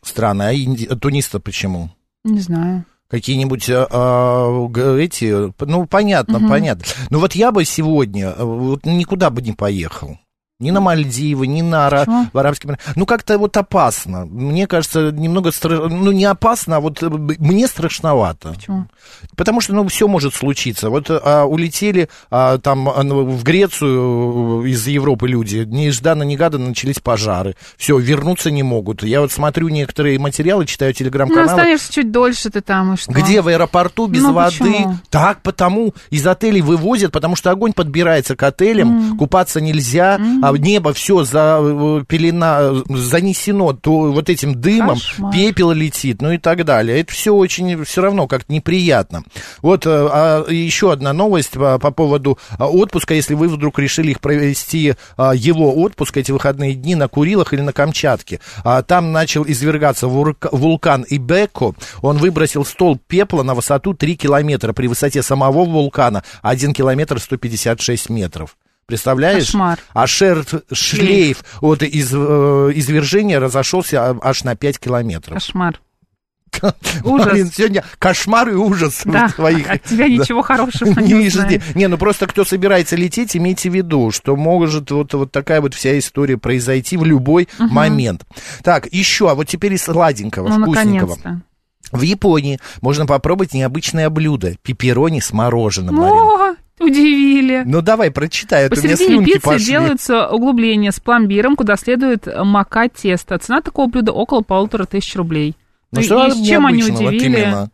[0.02, 0.42] Страны.
[0.42, 0.86] А Инди...
[0.86, 1.90] Тунис-то почему?
[2.24, 2.84] Не знаю.
[3.08, 6.84] Какие-нибудь а, а, эти, ну, понятно, понятно.
[7.10, 10.18] Но вот я бы сегодня а, вот никуда бы не поехал.
[10.60, 12.92] Ни на Мальдивы, ни на Ара- в Арабские Эмираты.
[12.94, 14.26] Ну, как-то вот опасно.
[14.26, 18.50] Мне кажется, немного стра- Ну, не опасно, а вот э, мне страшновато.
[18.54, 18.86] Почему?
[19.36, 20.90] Потому что, ну, все может случиться.
[20.90, 26.98] Вот а, улетели а, там а, ну, в Грецию э, из Европы люди, нежданно-негаданно начались
[26.98, 27.56] пожары.
[27.76, 29.02] Все, вернуться не могут.
[29.02, 31.46] Я вот смотрю некоторые материалы, читаю Ну, телеграм-каналы.
[31.50, 33.10] останешься чуть дольше ты там, и что?
[33.12, 34.58] Где в аэропорту без Ну, воды?
[34.58, 34.96] почему?
[35.08, 40.18] Так, потому из отелей вывозят, потому что огонь подбирается к отелям, купаться нельзя,
[40.50, 45.32] а небо все за, э, пелена, занесено то, вот этим дымом, Кошмар.
[45.32, 47.00] пепел летит, ну и так далее.
[47.00, 49.24] Это все очень, все равно как-то неприятно.
[49.62, 54.10] Вот э, а, еще одна новость по, по поводу а, отпуска, если вы вдруг решили
[54.12, 58.40] их провести, а, его отпуск, эти выходные дни на Курилах или на Камчатке.
[58.64, 61.74] А, Там начал извергаться вулкан Ибеко.
[62.02, 64.72] Он выбросил стол пепла на высоту 3 километра.
[64.72, 68.56] При высоте самого вулкана 1 километр 156 метров.
[68.90, 69.46] Представляешь?
[69.46, 69.79] Кошмар.
[69.94, 72.16] А шер, шлейф от из, э,
[72.74, 75.35] извержения разошелся аж на 5 километров.
[75.35, 75.81] Кошмар.
[77.05, 77.26] Ужас.
[77.29, 79.70] Марин, сегодня кошмар и ужас Да, твоих.
[79.70, 80.11] от тебя Да.
[80.11, 81.61] ничего хорошего Не не жди.
[81.76, 85.74] Не, ну просто кто собирается лететь, имейте в виду, что может вот, вот такая вот
[85.74, 88.24] вся история произойти в любой момент.
[88.64, 91.16] Так, еще, а вот теперь из сладенького, Ну, вкусненького.
[91.16, 91.42] наконец-то.
[91.92, 94.55] В Японии можно попробовать необычное блюдо.
[94.62, 95.98] Пепперони с мороженым.
[96.00, 97.62] О, удивили.
[97.64, 99.64] Ну давай, прочитай, а то у меня Посередине слюнки пиццы пошли.
[99.66, 103.38] делаются углубления с пломбиром, куда следует макать тесто.
[103.38, 105.56] Цена такого блюда около полутора тысяч рублей.
[105.92, 107.24] Ну, и, что и с чем они удивили?
[107.26, 107.70] именно.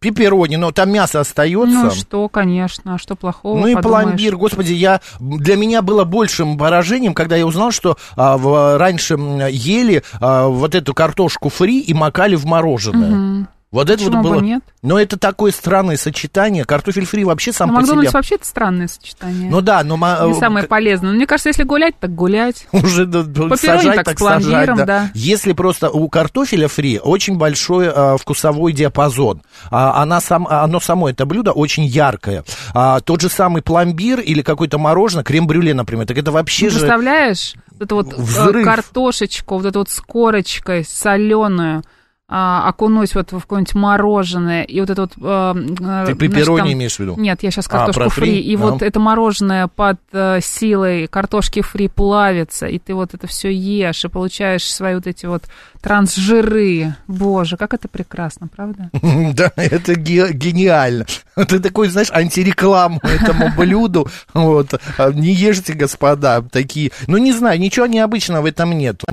[0.00, 1.84] Пепперони, но там мясо остается.
[1.84, 4.04] Ну что, конечно, а что плохого, Ну и подумаешь?
[4.04, 9.14] пломбир, господи, я для меня было большим поражением, когда я узнал, что а, в- раньше
[9.50, 13.48] ели а, вот эту картошку фри и макали в мороженое.
[13.70, 14.40] Вот это вот Почему бы было.
[14.40, 14.62] нет?
[14.80, 16.64] Но это такое странное сочетание.
[16.64, 18.16] Картофель фри вообще сам Ну, по Макдональдс себе.
[18.18, 19.50] вообще это странное сочетание.
[19.50, 21.10] Ну да, но Не самое полезное.
[21.10, 22.66] Но мне кажется, если гулять, так гулять.
[22.72, 24.84] уже Пепперони сажать, так так сажать, да.
[24.86, 25.10] да.
[25.12, 31.10] Если просто у картофеля фри очень большой а, вкусовой диапазон, А, она сам, оно само
[31.10, 32.44] это блюдо очень яркое.
[32.72, 36.78] А, тот же самый пломбир или какое-то мороженое, крем-брюле, например, так это вообще Ты же
[36.78, 38.64] представляешь, вот эту вот э, Взрыв.
[38.64, 41.82] картошечку, вот эту вот с корочкой соленую,
[42.30, 45.12] а, окунуть вот в какое-нибудь мороженое, и вот это вот...
[45.18, 47.16] э, э, Ты пепперони там- имеешь в виду?
[47.18, 48.40] Нет, я сейчас А, картошку про фри, фри?
[48.40, 48.58] и А.
[48.58, 54.04] вот это мороженое под э, силой картошки фри плавится, и ты вот это все ешь,
[54.04, 55.44] и получаешь свои вот эти вот
[55.80, 56.94] трансжиры.
[57.06, 58.90] Боже, как это прекрасно, правда?
[59.34, 61.06] Да, это ге- гениально.
[61.34, 64.08] Ты такой, знаешь, антирекламу этому блюду.
[64.34, 64.74] Вот.
[64.98, 66.90] А, Не ешьте, господа, такие.
[67.06, 69.06] Ну, не знаю, ничего необычного в этом нету.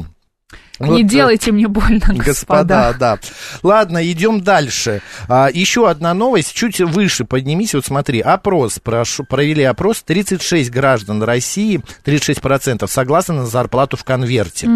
[0.80, 2.96] Вот, Не э, делайте мне больно, Господа, господа.
[3.00, 3.20] да.
[3.64, 5.02] Ладно, идем дальше.
[5.28, 11.24] А, еще одна новость, чуть выше поднимись, вот смотри, опрос, прошу, провели опрос, 36 граждан
[11.24, 14.70] России, 36% согласны на зарплату в конверте.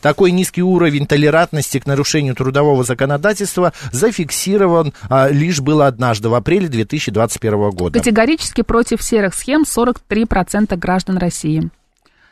[0.00, 6.68] Такой низкий уровень толерантности к нарушению трудового законодательства зафиксирован а, лишь было однажды, в апреле
[6.68, 7.98] 2021 года.
[7.98, 11.70] Категорически против серых схем 43% граждан России.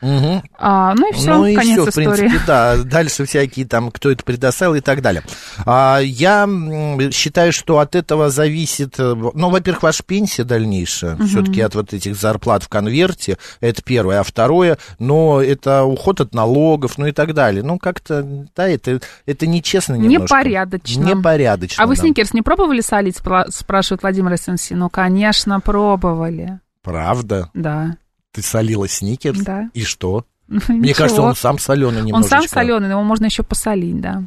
[0.03, 0.43] Мгм.
[0.59, 2.17] А, ну и все, ну и конец всё, в истории.
[2.17, 2.77] принципе, да.
[2.83, 5.23] Дальше всякие там, кто это предоставил и так далее.
[5.65, 6.47] А, я
[7.11, 12.15] считаю, что от этого зависит, э, ну, во-первых, ваша пенсия дальнейшая, все-таки от вот этих
[12.15, 14.19] зарплат в конверте, это первое.
[14.19, 17.63] А второе, но это уход от налогов, ну и так далее.
[17.63, 18.23] Ну, как-то,
[18.55, 20.35] да, это, это нечестно немножко.
[20.37, 21.01] Непорядочно.
[21.03, 22.01] Непорядочно, А вы да.
[22.01, 24.71] сникерс не пробовали солить, спра- спрашивает Владимир СНС?
[24.71, 26.59] Ну, конечно, пробовали.
[26.83, 27.49] Правда?
[27.53, 27.95] Да.
[28.33, 29.39] Ты солила сникерс?
[29.39, 29.69] Да.
[29.73, 30.25] И что?
[30.47, 30.95] Мне Ничего.
[30.95, 32.39] кажется, он сам соленый Он немножечко.
[32.39, 34.23] сам соленый, но его можно еще посолить, да.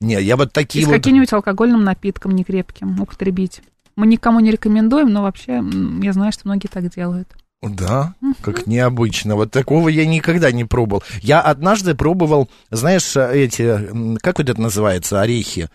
[0.00, 0.94] Не, я вот И такие с вот...
[0.94, 3.62] каким-нибудь алкогольным напитком некрепким употребить.
[3.96, 5.62] Мы никому не рекомендуем, но вообще
[6.02, 7.28] я знаю, что многие так делают.
[7.62, 9.36] Да, как необычно.
[9.36, 11.02] Вот такого я никогда не пробовал.
[11.22, 15.70] Я однажды пробовал, знаешь, эти, как вот это называется, орехи?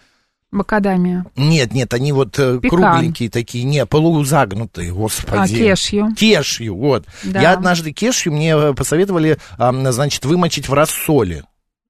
[0.51, 1.25] Макадамия.
[1.35, 2.79] Нет, нет, они вот э, Пекан.
[2.79, 5.37] кругленькие такие, не, полузагнутые, господи.
[5.37, 6.09] А, кешью.
[6.15, 7.05] Кешью, вот.
[7.23, 7.41] Да.
[7.41, 11.45] Я однажды кешью мне э, посоветовали, значит, вымочить в рассоле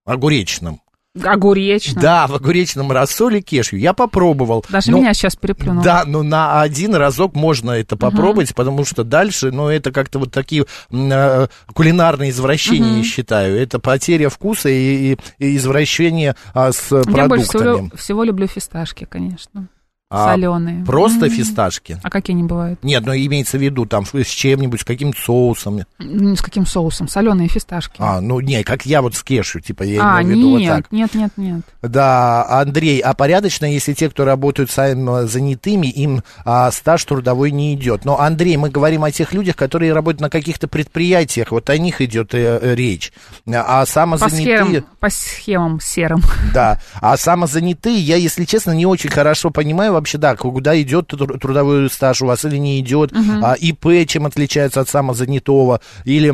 [0.05, 0.81] огуречном.
[1.23, 1.99] Огуречно.
[2.01, 3.79] Да, в огуречном рассоле кешью.
[3.79, 4.65] Я попробовал.
[4.69, 5.83] Даже но- меня сейчас переплюнуло.
[5.83, 10.31] Да, но на один разок можно это попробовать, потому что дальше, ну, это как-то вот
[10.31, 13.57] такие э, кулинарные извращения, я считаю.
[13.59, 17.87] Это потеря вкуса и, и- и извращение а, с Я больше продуктами.
[17.87, 19.67] всего, всего люблю фисташки, конечно.
[20.11, 20.83] А Соленые.
[20.85, 21.31] Просто М.
[21.31, 21.99] фисташки.
[22.01, 22.83] А какие они бывают?
[22.83, 25.81] Нет, ну имеется в виду там с чем-нибудь, с каким-то соусом.
[25.99, 27.07] М, С каким соусом?
[27.07, 27.93] Соленые фисташки.
[27.99, 30.65] А, ну не, как я вот с кешу, типа я А, имею в виду вот
[30.65, 30.91] так.
[30.91, 31.61] нет, нет, нет.
[31.83, 37.75] Да, Андрей, а порядочно, если те, кто работают сами занятыми, им а, стаж трудовой не
[37.75, 38.03] идет.
[38.03, 42.01] Но, Андрей, мы говорим о тех людях, которые работают на каких-то предприятиях, вот о них
[42.01, 43.13] идет э, э, речь.
[43.47, 44.57] А По самозанятые...
[44.57, 46.23] схемам, по схемам серым.
[46.51, 51.37] Да, а самозанятые, я, если честно, не очень хорошо понимаю вообще, да, куда идет тру-
[51.37, 53.11] трудовой стаж у вас или не идет,
[53.43, 56.33] а, ИП чем отличается от самозанятого, или...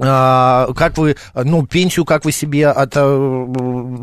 [0.00, 3.46] а, как вы, ну, пенсию, как вы себе от, э,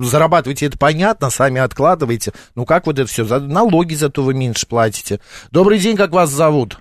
[0.02, 2.32] зарабатываете, это понятно, сами откладываете.
[2.56, 3.26] Ну, как вот это все?
[3.26, 5.20] За, налоги зато вы меньше платите.
[5.52, 6.78] Добрый день, как вас зовут?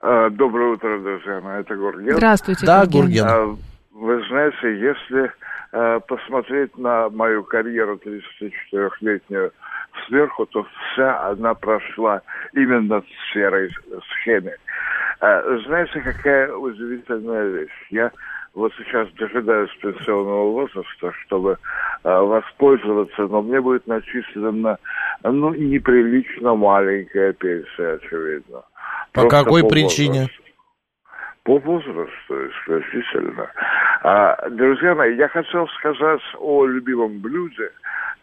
[0.00, 2.16] А, Доброе утро, друзья мои, это Гурген.
[2.16, 3.00] Здравствуйте, Да, Гурген.
[3.02, 3.26] Гурген.
[3.26, 3.56] А,
[3.92, 5.32] Вы знаете, если
[5.72, 7.98] а, посмотреть на мою карьеру
[8.72, 9.50] 34-летнюю
[10.06, 13.70] сверху, то вся она прошла именно в серой
[14.12, 14.56] схеме.
[15.20, 17.86] А, Знаете, какая удивительная вещь?
[17.90, 18.10] Я
[18.54, 21.58] вот сейчас дожидаюсь пенсионного возраста, чтобы
[22.04, 24.78] а, воспользоваться, но мне будет начислена,
[25.22, 28.62] ну, неприлично маленькая пенсия, очевидно.
[29.12, 30.20] По Просто какой по причине?
[30.20, 30.42] возрасту.
[31.44, 33.50] По возрасту исключительно.
[34.02, 37.70] А, друзья мои, я хотел сказать о любимом блюде,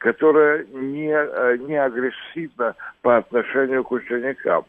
[0.02, 4.66] которое не, э, не агрессивно по отношению к ученикам.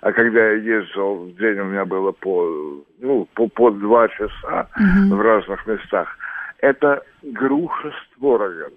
[0.00, 4.68] А когда я ездил, в день у меня было по, ну, по, по два часа
[5.10, 6.16] в разных местах,
[6.58, 8.72] это груша с творогом.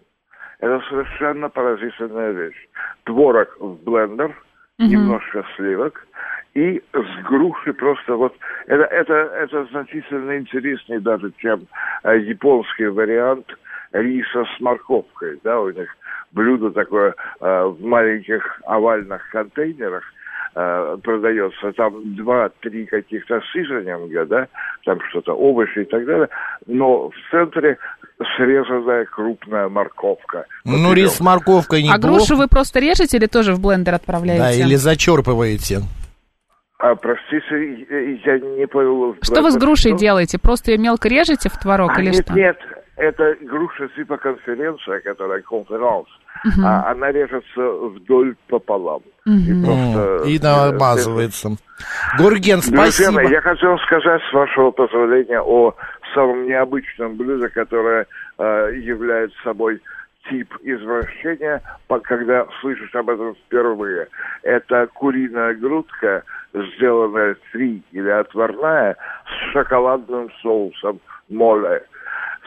[0.59, 2.67] Это совершенно поразительная вещь.
[3.03, 4.35] Творог в блендер,
[4.79, 6.07] немножко сливок,
[6.55, 8.35] и с груши просто вот...
[8.65, 11.67] Это, это, это значительно интереснее даже, чем
[12.03, 13.45] э, японский вариант
[13.93, 15.39] риса с морковкой.
[15.43, 15.87] Да, у них
[16.31, 20.03] блюдо такое э, в маленьких овальных контейнерах
[20.55, 21.71] э, продается.
[21.73, 24.47] Там два-три каких-то сизонинга, да,
[24.85, 26.29] там что-то, овощи и так далее.
[26.67, 27.77] Но в центре
[28.37, 30.45] срезанная крупная морковка.
[30.63, 31.99] Ну, Вот рис с морковкой А неплохо.
[32.17, 34.41] грушу вы просто режете или тоже в блендер отправляете?
[34.43, 35.79] Да, или зачерпываете.
[36.77, 37.85] А, простите,
[38.25, 39.15] я не понял.
[39.21, 39.99] Что вы с грушей Что?
[39.99, 40.39] делаете?
[40.39, 42.33] Просто ее мелко режете в творог А, или нет, что?
[42.33, 42.57] нет,
[43.01, 46.07] это груша типа конференция, которая конференц.
[46.63, 49.01] А, она режется вдоль пополам.
[49.25, 51.49] И, просто, И э, намазывается.
[52.17, 53.11] Гурген, Друзья спасибо.
[53.11, 55.75] мои, я хотел сказать, с вашего позволения, о
[56.13, 58.05] самом необычном блюде, которое
[58.37, 59.81] э, является собой
[60.29, 61.61] тип извращения,
[62.03, 64.07] когда слышишь об этом впервые.
[64.43, 71.83] Это куриная грудка, сделанная фри или отварная, с шоколадным соусом моле.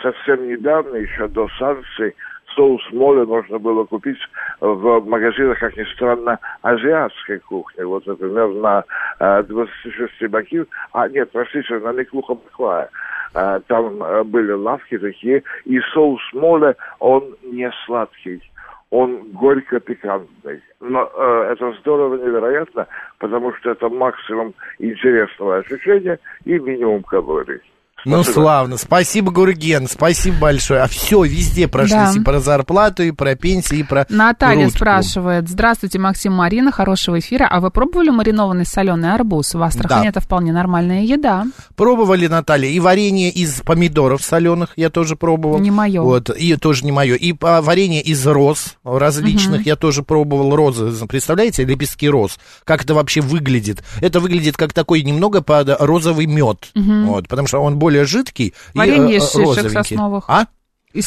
[0.04, 2.14] Совсем недавно, еще до санкций,
[2.54, 4.18] соус моле можно было купить
[4.60, 7.82] в магазинах, как ни странно, азиатской кухни.
[7.84, 8.84] Вот, например, на
[9.18, 12.90] э, 26 бакин, а нет, простите, на Неклуха Баклая.
[13.34, 18.42] Э, Там э, были лавки такие, и соус моле, он не сладкий,
[18.90, 20.60] он горько-пикантный.
[20.80, 22.86] Но э, это здорово невероятно,
[23.20, 27.62] потому что это максимум интересного ощущения и минимум калорий.
[28.04, 28.34] Ну, Спасибо.
[28.34, 28.76] славно.
[28.76, 29.88] Спасибо, Гурген.
[29.88, 30.80] Спасибо большое.
[30.82, 32.14] А все, везде прошлись.
[32.14, 32.20] Да.
[32.20, 34.76] И про зарплату, и про пенсии, и про Наталья грудку.
[34.78, 35.48] спрашивает.
[35.48, 37.46] Здравствуйте, Максим Марина, хорошего эфира.
[37.50, 39.54] А вы пробовали маринованный соленый арбуз?
[39.54, 40.08] В Астрахани Да.
[40.10, 41.46] это вполне нормальная еда.
[41.76, 45.58] Пробовали, Наталья, и варенье из помидоров соленых я тоже пробовал.
[45.58, 46.02] Не моё.
[46.02, 47.14] Вот, и тоже не мое.
[47.16, 50.54] И а, варенье из роз различных я тоже пробовал.
[50.54, 52.38] Розы, представляете, лепестки роз.
[52.64, 53.82] Как это вообще выглядит?
[54.00, 56.68] Это выглядит как такой немного под розовый мед.
[56.74, 59.96] Вот, потому что он более жидкий Варенье и из э, розовенький.
[60.26, 60.46] А?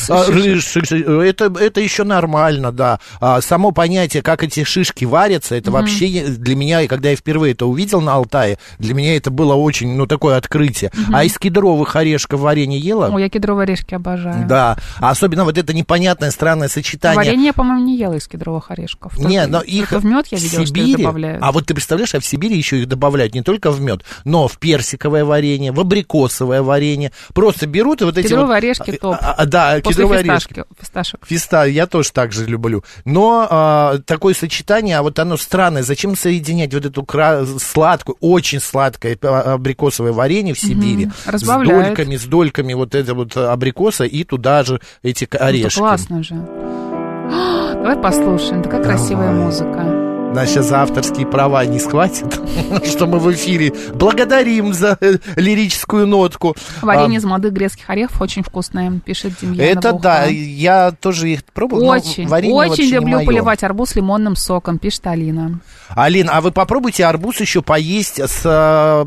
[0.09, 0.25] А,
[1.23, 2.99] это, это еще нормально, да.
[3.19, 7.53] А, само понятие, как эти шишки варятся, это вообще не- для меня, когда я впервые
[7.53, 10.91] это увидел на Алтае, для меня это было очень, ну, такое открытие.
[11.13, 13.09] А из кедровых орешков варенье ела?
[13.13, 14.45] Ой, я кедровые орешки обожаю.
[14.47, 17.17] Да, а особенно вот это непонятное странное сочетание.
[17.17, 19.17] Варенье я, по-моему, не ела из кедровых орешков.
[19.17, 21.39] Не, но их в мед я видела, в что их Сибири, добавляют.
[21.43, 24.47] а вот ты представляешь, а в Сибири еще их добавляют не только в мед, но
[24.47, 27.11] в персиковое варенье, в абрикосовое варенье.
[27.33, 29.15] Просто берут и вот эти Кедровые вот- орешки топ.
[29.19, 29.45] А, а,
[29.77, 30.67] да, После кедровые фисташки, орешки.
[30.79, 31.25] фисташек.
[31.25, 32.83] Фиста я тоже так же люблю.
[33.05, 35.83] Но а, такое сочетание, а вот оно странное.
[35.83, 41.87] Зачем соединять вот эту кра- сладкую, очень сладкое а, абрикосовое варенье в Сибири с Разбавляет.
[41.95, 45.79] дольками, с дольками вот это вот абрикоса и туда же эти к- Ну, это орешки.
[45.79, 46.33] классно же.
[47.77, 48.63] Давай послушаем.
[48.63, 49.45] Такая красивая Давай.
[49.45, 49.96] музыка.
[50.33, 52.39] Нас сейчас за авторские права не схватит,
[52.85, 53.73] что мы в эфире.
[53.93, 56.55] Благодарим за э, лирическую нотку.
[56.81, 61.87] Варенье из молодых грецких орехов очень вкусное, пишет Демьянова Это да, я тоже их пробовал.
[61.87, 65.59] Очень, очень люблю поливать арбуз лимонным соком, пишет Алина.
[65.89, 69.05] Алин, а вы попробуйте арбуз еще поесть с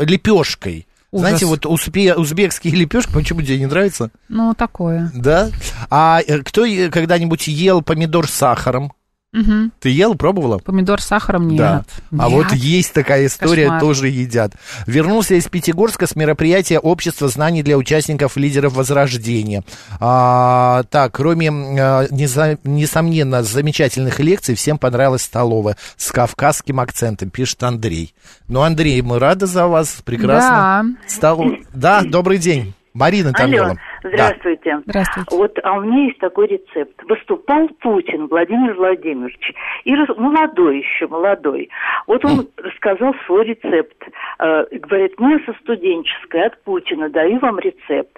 [0.00, 0.86] лепешкой.
[1.12, 1.28] Ужас.
[1.28, 4.10] Знаете, вот узбе- узбекские лепешки, почему тебе не нравится?
[4.28, 5.10] Ну, такое.
[5.14, 5.50] Да?
[5.88, 8.92] А э, кто когда-нибудь ел помидор с сахаром?
[9.36, 9.70] Мгм.
[9.80, 10.58] Ты ел, пробовала?
[10.58, 11.58] Помидор с сахаром нет.
[11.58, 11.84] Да.
[12.12, 12.32] А Нет.
[12.32, 13.80] вот есть такая история, Кошмар.
[13.80, 14.52] тоже едят.
[14.86, 19.62] Вернулся из Пятигорска с мероприятия Общества знаний для участников лидеров Возрождения.
[20.00, 28.14] А, так, кроме, а, несомненно, замечательных лекций, всем понравилась столовая с кавказским акцентом, пишет Андрей.
[28.48, 30.96] Ну, Андрей, мы рады за вас, прекрасно.
[31.06, 32.72] Стол- Да, добрый день.
[32.98, 33.74] Марина там Алло, была.
[34.02, 34.78] здравствуйте.
[34.86, 35.36] Здравствуйте.
[35.36, 37.02] Вот, а у меня есть такой рецепт.
[37.08, 39.52] Выступал Путин Владимир Владимирович,
[39.84, 41.68] и рас- молодой еще, молодой.
[42.06, 43.96] Вот он рассказал свой рецепт.
[44.38, 48.16] Э, говорит, мясо студенческое от Путина, даю вам рецепт.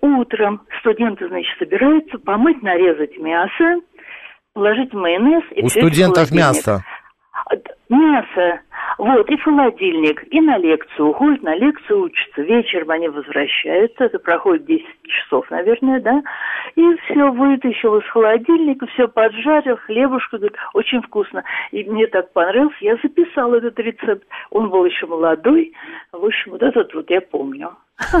[0.00, 3.80] Утром студенты, значит, собираются помыть, нарезать мясо,
[4.52, 5.42] положить майонез.
[5.52, 6.84] И У студентов мясо.
[7.88, 8.60] Мясо.
[8.98, 11.08] Вот, и в холодильник, и на лекцию.
[11.10, 12.42] Уходят на лекцию, учатся.
[12.42, 14.04] Вечером они возвращаются.
[14.04, 16.20] Это проходит 10 часов, наверное, да?
[16.74, 21.44] И все вытащил из холодильника, все поджарил, хлебушка, говорит, очень вкусно.
[21.70, 24.24] И мне так понравилось, я записала этот рецепт.
[24.50, 25.72] Он был еще молодой.
[26.12, 27.70] В общем, вот этот вот я помню.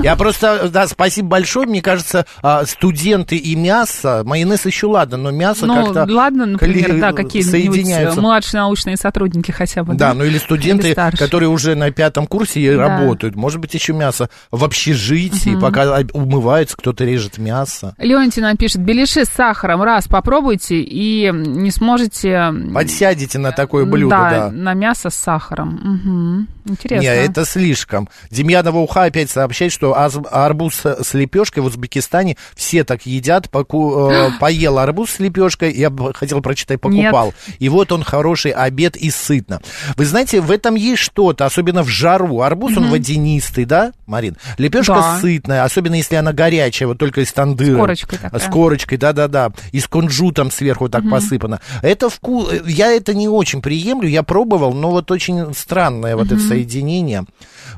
[0.02, 1.68] Я просто, да, спасибо большое.
[1.68, 6.04] Мне кажется, а, студенты и мясо, майонез еще ладно, но мясо Ну, как-то...
[6.12, 8.18] ладно, например, кли- да, какие-нибудь соединяются.
[8.18, 9.94] э, младшие научные сотрудники хотя бы.
[9.94, 11.16] Да, ну или студенты, Старше.
[11.18, 12.88] которые уже на пятом курсе и Да.
[12.88, 13.34] работают.
[13.36, 15.60] Может быть, еще мясо в общежитии, Мгм.
[15.60, 17.94] пока умываются, кто-то режет мясо.
[17.98, 22.52] Леонтий нам пишет, беляши с сахаром раз попробуйте и не сможете...
[22.74, 24.50] Подсядете на такое блюдо, да.
[24.52, 25.68] на мясо с сахаром.
[25.82, 26.48] Мгм.
[26.66, 27.02] Интересно.
[27.02, 28.08] Не, это слишком.
[28.30, 33.48] Демьянова уха опять сообщает, что арбуз с лепешкой в Узбекистане все так едят.
[33.50, 37.32] Поку- э, поел арбуз с лепешкой, я бы хотел прочитать, покупал.
[37.58, 39.60] И вот он хороший обед и сытно.
[39.96, 42.42] Вы знаете, в этом есть что-то, особенно в жару.
[42.42, 42.92] Арбуз, он Мгм.
[42.92, 44.36] водянистый, да, Марин?
[44.58, 45.18] Лепешка Да.
[45.20, 47.74] сытная, особенно если она горячая, вот только из тандыра.
[47.74, 48.40] С корочкой такая.
[48.40, 49.52] С корочкой, да-да-да.
[49.72, 51.10] И с кунжутом сверху так Мгм.
[51.12, 51.60] посыпано.
[51.82, 52.50] Это вкус...
[52.66, 56.48] Я это не очень приемлю, я пробовал, но вот очень странное вот это Мгм.
[56.48, 57.24] соединение.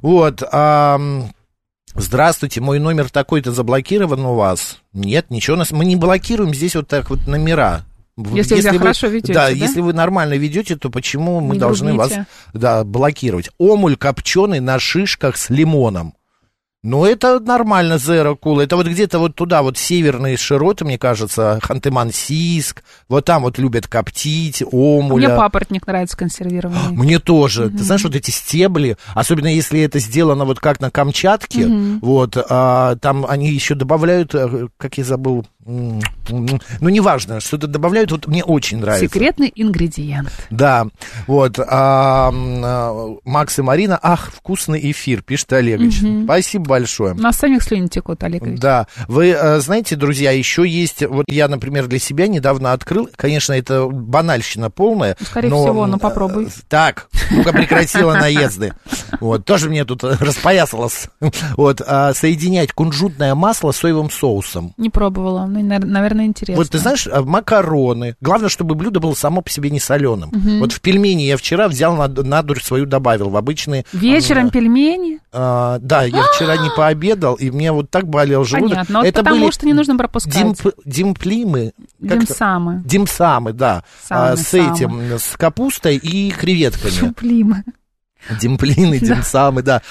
[0.03, 0.43] Вот.
[0.51, 1.31] ам,
[1.97, 4.79] Здравствуйте, мой номер такой-то заблокирован у вас.
[4.93, 7.83] Нет, ничего, нас мы не блокируем здесь вот так вот номера.
[8.23, 9.49] В- Если вы хорошо ведете, да, да?
[9.51, 12.27] если вы нормально ведете, то почему мы Не должны вас грубите.
[12.55, 13.51] да, блокировать?
[13.59, 16.15] Омуль копченый на шишках с лимоном.
[16.83, 18.63] Ну, это нормально, Zero Cool.
[18.63, 22.77] Это вот где-то вот туда, вот северные широты, мне кажется, Ханты-Мансийск.
[23.09, 25.29] Вот там вот любят коптить, омуля.
[25.29, 26.79] Мне папоротник нравится консервированный.
[26.97, 27.69] Мне тоже.
[27.69, 31.99] Ты знаешь, вот эти стебли, особенно если это сделано вот как на Камчатке, Мгм.
[32.01, 38.27] вот, а, там они еще добавляют, э, как я забыл, ну, неважно, что-то добавляют, вот
[38.27, 39.07] мне очень нравится.
[39.07, 40.31] Секретный ингредиент.
[40.49, 40.87] Да,
[41.27, 46.01] вот, а, а, Макс и Марина, ах, вкусный эфир, пишет Олегович.
[46.01, 46.25] Мгм.
[46.25, 47.13] Спасибо большое.
[47.15, 48.59] У нас самих слюни текут, Олегович.
[48.59, 53.53] Да, вы э, знаете, друзья, еще есть, вот я, например, для себя недавно открыл, конечно,
[53.53, 55.17] это банальщина полная.
[55.21, 56.47] Ну, Скорее но, всего, но м, попробуй.
[56.47, 58.73] э, Так, ну-ка прекратила наезды.
[59.21, 61.09] Вот, тоже мне тут э, распоясалось.
[61.57, 64.73] Вот, а, соединять кунжутное масло с соевым соусом.
[64.77, 65.50] Не пробовала.
[65.53, 66.57] Ну, навер- наверное, интересно.
[66.63, 68.15] Вот ты знаешь, а, макароны.
[68.21, 70.31] Главное, чтобы блюдо было само по себе не соленым.
[70.33, 70.61] Мгм.
[70.61, 73.85] Вот в пельмени я вчера взял на, на дурь свою добавил в обычные.
[73.93, 75.19] Вечером пельмени?
[75.33, 78.71] А, да, я вчера не пообедал, и мне вот так болел желудок.
[78.71, 78.99] Понятно.
[79.01, 80.35] Вот Это потому были что не нужно пропускать.
[80.35, 81.73] димп- димплимы.
[81.99, 82.83] Димсамы.
[82.85, 83.85] Димсамы, да.
[84.07, 84.75] Самы, А, с самы.
[84.75, 87.13] этим, с капустой и креветками.
[88.29, 88.41] Шуплимы.
[88.41, 89.07] Димплины, Да.
[89.07, 89.83] димсамы, да.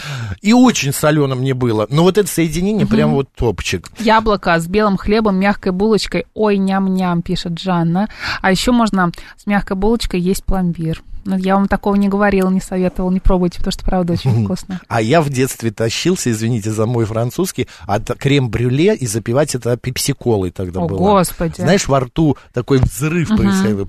[0.41, 1.87] И очень солено мне было.
[1.89, 2.95] Но вот это соединение Мгм.
[2.95, 3.89] прям вот топчик.
[3.99, 6.25] Яблоко с белым хлебом, мягкой булочкой.
[6.33, 8.07] Ой, ням-ням, пишет Жанна.
[8.41, 11.01] А еще можно с мягкой булочкой есть пломбир.
[11.29, 14.81] Но я вам такого не говорила, не советовала, не пробуйте, потому что, правда, очень вкусно.
[14.87, 20.49] А я в детстве тащился, извините за мой французский, от крем-брюле и запивать это пепси-колой
[20.49, 20.97] тогда О, было.
[20.97, 21.53] Господи.
[21.61, 23.87] Знаешь, во рту такой взрыв происходил.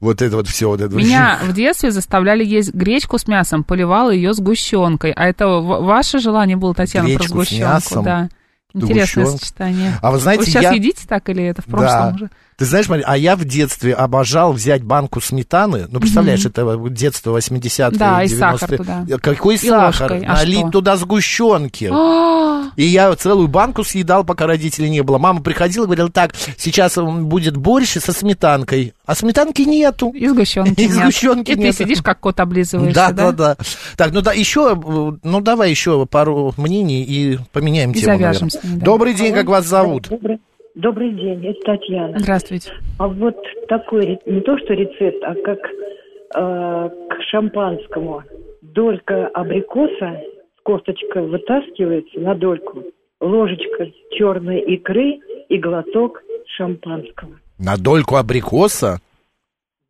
[0.00, 0.68] Вот это вот все.
[0.68, 0.94] Вот это.
[0.94, 5.10] Меня в детстве заставляли есть гречку с мясом, поливала ее сгущенкой.
[5.12, 7.64] А это ваше желание было, Татьяна, Гречку про с сгущенку?
[7.64, 8.28] мясом, Да.
[8.72, 9.98] Интересное сочетание.
[10.02, 11.76] А вы знаете, сейчас я- едите так или это в Да.
[11.76, 12.30] прошлом уже?
[12.56, 15.88] Ты знаешь, Мария, а я в детстве обожал взять банку сметаны.
[15.90, 18.38] Ну, представляешь, это вот детство 80-е, Да, и 90-е.
[18.38, 19.04] сахар туда.
[19.20, 20.10] Какой И сахар?
[20.12, 20.26] ложкой.
[20.26, 20.70] А Налить что?
[20.70, 21.90] туда сгущенки.
[21.92, 25.18] А, И я целую банку съедал, пока родителей не было.
[25.18, 28.94] Мама приходила и говорила, так, сейчас будет борщ со сметанкой.
[29.04, 30.10] А сметанки нету.
[30.14, 30.92] И сгущенки И нет.
[30.94, 31.76] сгущенки И ты нет.
[31.76, 33.32] сидишь, как кот облизываешься, Да, да?
[33.32, 33.64] да, да.
[33.98, 38.48] Так, ну да, еще, э, ну давай еще пару мнений и поменяем И тему, завяжем
[38.48, 38.50] наверное.
[38.50, 38.84] с ней, да.
[38.86, 40.08] Добрый день, как вас зовут?
[40.08, 40.38] Добрый,
[40.76, 42.18] добрый день, это Татьяна.
[42.18, 42.70] Здравствуйте.
[42.98, 43.36] А вот
[43.68, 48.22] такой, ре- не то что рецепт, а как э, к шампанскому.
[48.62, 50.20] Долька абрикоса,
[50.62, 52.84] косточка вытаскивается на дольку,
[53.20, 55.18] ложечка черной икры
[55.48, 56.22] и глоток
[56.56, 57.30] шампанского.
[57.58, 59.00] На дольку абрикоса?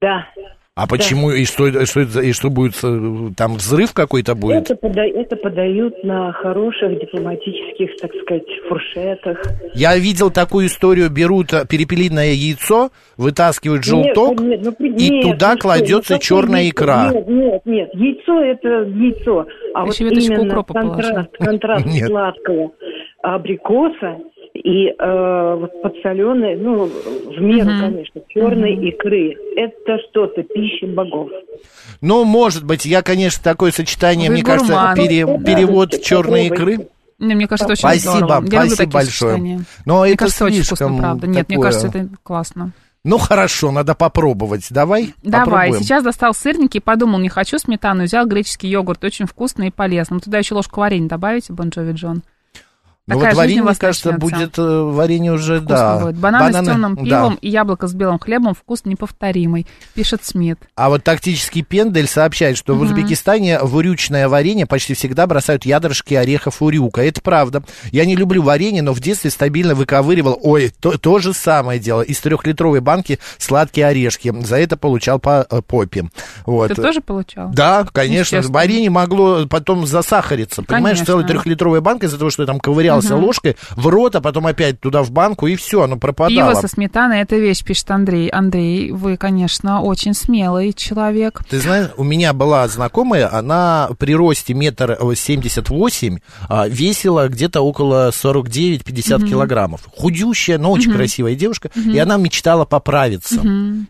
[0.00, 0.26] Да.
[0.76, 2.74] А почему, и что, это- что, и что будет,
[3.34, 4.70] там взрыв какой-то будет?
[4.70, 9.38] Это, пода- это подают на хороших дипломатических, так сказать, фуршетах.
[9.74, 15.22] Я видел такую историю, берут э, перепелиное яйцо, вытаскивают желток, Нет, нет, ну, и нет,
[15.22, 16.74] туда ну что, кладется ну, какое черная яйцо?
[16.74, 17.10] икра.
[17.14, 22.72] Нет, нет, нет, яйцо это яйцо, а вот еще веточку именно контраст, контраст сладкого
[23.22, 24.18] абрикоса
[24.56, 27.80] и э, вот подсоленной, ну, в меру, Мгм.
[27.80, 29.34] конечно, черной икры.
[29.56, 31.30] Это что-то, пища богов.
[32.00, 34.94] Ну, может быть, я, конечно, такое сочетание, Вы мне кажется, гурман.
[34.96, 36.72] пере- Ну, перевод попробуйте, черной попробуйте.
[36.74, 36.88] икры.
[37.18, 38.44] Не, мне кажется, это очень Спасибо, здорово.
[38.44, 39.32] Я спасибо такие большое.
[39.32, 39.60] сочетания.
[39.86, 41.26] Но Мне это кажется, очень слишком вкусно, правда.
[41.26, 42.72] Нет, мне такое- кажется, это классно.
[43.04, 44.66] Ну, хорошо, надо попробовать.
[44.70, 45.82] Давай Давай, попробуем.
[45.82, 50.18] сейчас достал сырники и подумал, не хочу сметану, взял греческий йогурт, очень вкусный и полезный.
[50.20, 52.22] Туда еще ложку варенья добавите, Бонжови Джон.
[53.08, 54.36] Ну, вот варенье, мне кажется, начнется.
[54.36, 55.98] будет э, варенье уже, Вкусно да.
[56.00, 56.16] будет.
[56.16, 57.02] Бананы, с темным да.
[57.02, 60.58] пивом и яблоко с белым хлебом, вкус неповторимый, пишет Смит.
[60.74, 66.14] А вот тактический пендель сообщает, что в Узбекистане в урючное варенье почти всегда бросают ядрышки
[66.14, 67.02] орехов урюка.
[67.02, 67.62] Это правда.
[67.92, 72.02] Я не люблю варенье, но в детстве стабильно выковыривал, ой, то, то же самое дело,
[72.02, 74.34] из трехлитровой банки сладкие орешки.
[74.44, 76.10] За это получал по э, попе.
[76.44, 76.68] Вот.
[76.68, 77.50] Ты тоже получал?
[77.50, 78.42] Да, конечно.
[78.42, 80.62] Варенье могло потом засахариться.
[80.62, 81.06] Понимаешь, Конечно.
[81.06, 82.58] целая трехлитровая банка из-за того, что я там
[83.00, 86.52] ковырялся ложкой в рот, а потом опять туда в банку, и все, оно пропадало.
[86.52, 88.28] Пиво со сметаной– это вещь, пишет Андрей.
[88.28, 91.42] Андрей, вы, конечно, очень смелый человек.
[91.48, 96.18] Ты знаешь, у меня была знакомая, она при росте метр семьдесят восемь
[96.48, 99.88] а, весила где-то около 49-50 килограммов.
[99.96, 103.40] Худющая, но очень красивая девушка, и она мечтала поправиться.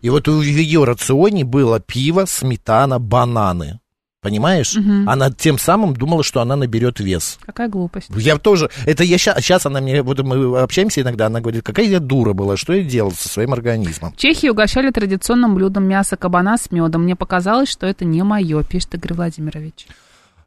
[0.01, 3.79] И вот в ее рационе было пиво, сметана, бананы.
[4.21, 4.75] Понимаешь?
[5.05, 7.37] Она тем самым думала, что она наберет вес.
[7.45, 8.09] Какая глупость.
[8.15, 11.85] Я тоже, это я сейчас, сейчас она мне, вот мы общаемся иногда, она говорит, какая
[11.85, 14.13] я дура была, что я делал со своим организмом.
[14.13, 17.03] В Чехии угощали традиционным блюдом мясо кабана с медом.
[17.03, 19.85] Мне показалось, что это не мое, пишет Игорь Владимирович.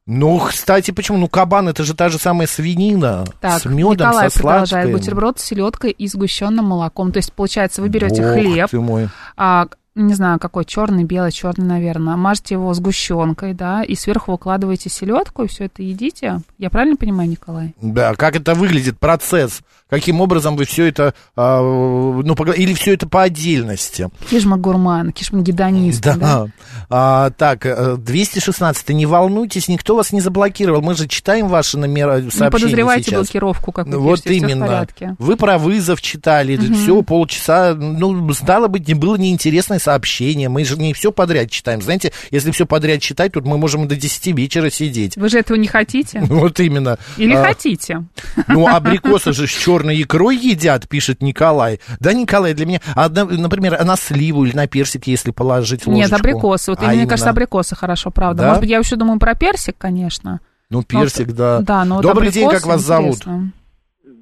[0.07, 1.19] Ну, кстати, почему?
[1.19, 4.91] Ну, кабан это же та же самая свинина Так, с медом, Николай со продолжает.
[4.91, 7.13] Бутерброд с селедкой и сгущенным молоком.
[7.13, 9.09] То есть, получается, вы берете Бог хлеб, ты мой.
[9.37, 9.69] а,
[10.07, 15.43] не знаю, какой, черный, белый, черный, наверное, мажете его сгущенкой, да, и сверху выкладываете селедку,
[15.45, 16.41] и все это едите.
[16.59, 17.75] Я правильно понимаю, Николай?
[17.81, 19.61] Да, как это выглядит, процесс?
[19.91, 24.09] Каким образом вы все это, а, ну, или все это по отдельности?
[24.31, 26.01] Кишма гурман, кишма гедонист.
[26.03, 26.47] Да.
[26.89, 30.81] А, так, э, 216, не волнуйтесь, никто вас не заблокировал.
[30.81, 33.15] Мы же читаем ваши номера Не сообщения подозревайте сейчас.
[33.15, 34.87] блокировку, как вы Вот пишете, именно.
[35.19, 37.75] Вы про вызов читали, все, полчаса.
[37.75, 40.49] Ну, стало быть, не было неинтересное сообщение.
[40.49, 41.83] Мы же не все подряд читаем.
[41.83, 45.17] Знаете, если все подряд читать, тут мы можем до 10 вечера сидеть.
[45.17, 46.21] Вы же этого не хотите?
[46.31, 46.97] Вот именно.
[47.17, 48.05] Или А, хотите?
[48.49, 51.81] Ну, абрикосы же с черной икрой едят, пишет Николай.
[51.99, 55.91] Да, Николай, для меня, а, на- например, на сливу или на персик, если положить ложечку.
[55.93, 56.71] Нет, абрикосы.
[56.71, 57.31] Вот А мне кажется, именно?
[57.33, 58.43] абрикосы хорошо, правда.
[58.43, 58.49] Да?
[58.49, 60.41] Может быть, я еще думаю про персик, конечно.
[60.71, 61.61] Ну, персик, да.
[61.61, 63.17] Да, но вот Добрый день, как вас зовут?
[63.17, 63.53] интересно.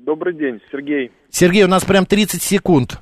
[0.07, 1.12] Добрый день, Сергей.
[1.31, 2.99] Сергей, у нас прям 30 секунд.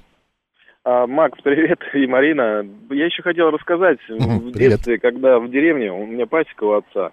[0.88, 2.64] А, Макс, привет, и Марина.
[2.90, 4.70] Я еще хотел рассказать, Мгм, в привет.
[4.70, 7.10] детстве, когда в деревне, у меня пасека у отца,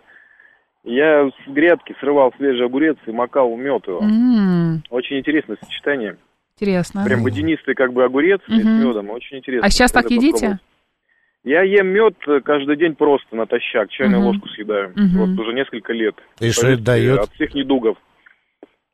[0.83, 3.99] я с грядки срывал свежий огурец и макал в мед его.
[4.03, 6.17] М, Очень интересное сочетание.
[6.55, 7.03] Интересно.
[7.03, 9.09] Прям водянистый как бы огурец и с медом.
[9.09, 9.65] Очень интересно.
[9.65, 10.59] А сейчас так едите?
[11.43, 12.13] Я ем мед
[12.45, 14.27] каждый день просто натощак, чайную Мгм.
[14.27, 14.93] ложку съедаю.
[14.95, 15.17] Мгм.
[15.17, 16.15] Вот уже несколько лет.
[16.39, 17.19] И что это дает?
[17.21, 17.97] От всех недугов.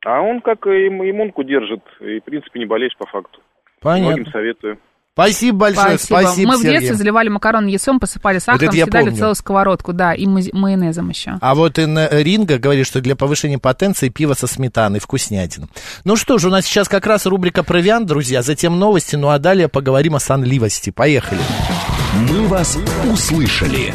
[0.05, 3.41] А он как и им- иммунку держит, и в принципе не болеешь по факту.
[3.81, 4.15] Понятно.
[4.17, 4.77] Многим советую.
[5.13, 6.77] Спасибо большое, спасибо, Мы в Сергей.
[6.77, 9.17] детстве заливали макароны яйцом, посыпали сахаром, я съедали помню.
[9.17, 11.37] целую сковородку, да, и майонезом еще.
[11.41, 15.67] А вот Инна Ринга говорит, что для повышения потенции пиво со сметаной вкуснятина.
[16.05, 19.39] Ну что ж, у нас сейчас как раз рубрика «Провиант», друзья, затем новости, ну а
[19.39, 20.89] далее поговорим о сонливости.
[20.89, 21.41] Поехали.
[22.29, 22.77] «Мы вас
[23.11, 23.93] услышали».